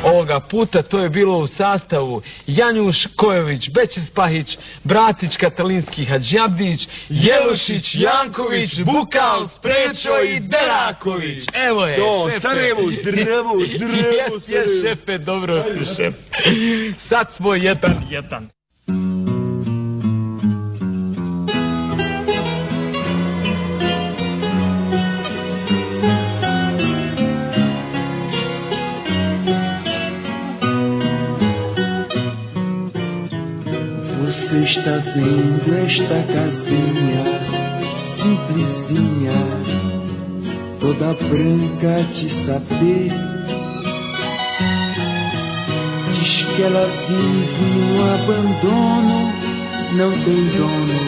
[0.05, 4.47] Ovoga puta to je bilo u sastavu Janjuš Kojović, Bećis Pahić,
[4.85, 11.45] Bratić Katalinski Hadžabdić, Jelušić, Janković, Bukal, Sprečo i Deraković.
[11.69, 12.41] Evo je, Do, šefe.
[12.41, 15.65] Sarajevo, zdravo, zdravo, Jes, šefe, dobro
[15.97, 16.15] šef.
[17.09, 18.49] Sad smo jedan, jedan.
[34.49, 37.23] Você está vendo esta casinha
[37.93, 39.31] simplesinha,
[40.81, 43.13] toda branca de saber.
[46.11, 49.35] Diz que ela vive no abandono,
[49.93, 51.01] não tem dono.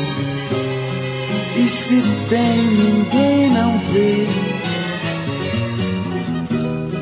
[1.56, 4.26] E se tem, ninguém não vê.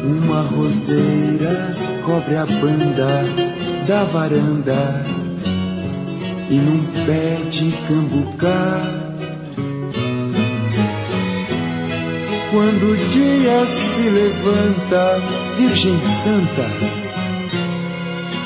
[0.05, 1.73] Uma roseira
[2.06, 3.24] cobre a banda
[3.89, 5.18] da varanda
[6.51, 8.81] e num pé de cambucá.
[12.51, 15.20] Quando o dia se levanta,
[15.59, 16.69] Virgem Santa,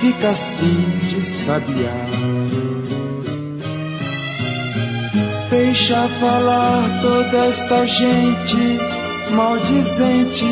[0.01, 2.43] fica assim de sabiá.
[5.51, 8.79] Deixa falar toda esta gente
[9.31, 10.45] maldizente,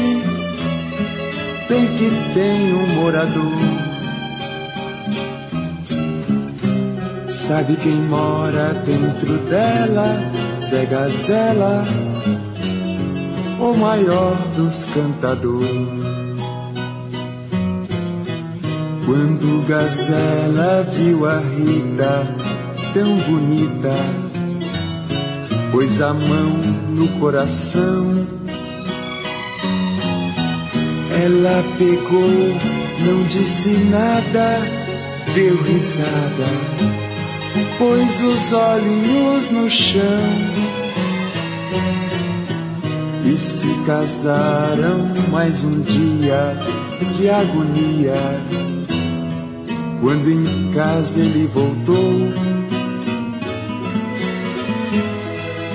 [1.68, 3.79] bem que tem um morador.
[7.50, 10.22] Sabe quem mora dentro dela?
[10.62, 11.84] Zé Gazela,
[13.58, 15.68] o maior dos cantadores.
[19.04, 22.36] Quando Gazela viu a Rita
[22.94, 23.96] tão bonita,
[25.72, 26.50] pôs a mão
[26.90, 28.28] no coração.
[31.20, 32.30] Ela pegou,
[33.04, 34.60] não disse nada,
[35.34, 36.99] deu risada,
[37.80, 40.02] pôs os olhinhos no chão
[43.24, 46.54] e se casaram mais um dia.
[47.16, 48.20] Que agonia!
[50.02, 52.12] Quando em casa ele voltou,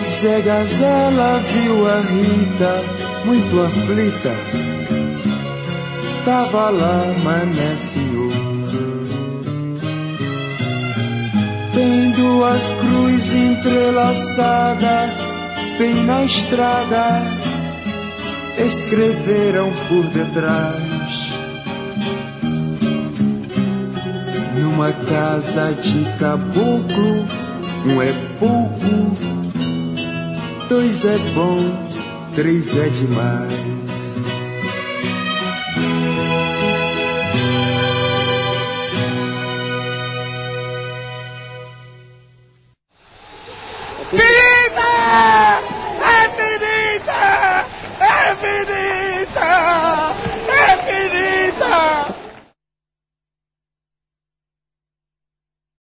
[0.07, 2.83] Zé Gazela viu a Rita
[3.25, 4.31] muito aflita.
[6.23, 7.75] Tava lá, mané
[11.75, 15.11] Tem duas cruzes entrelaçadas,
[15.77, 17.21] bem na estrada.
[18.57, 21.35] Escreveram por detrás.
[24.57, 27.27] Numa casa de caboclo,
[27.87, 29.17] um é pouco,
[30.69, 31.59] dois é bom,
[32.33, 33.54] três é demais.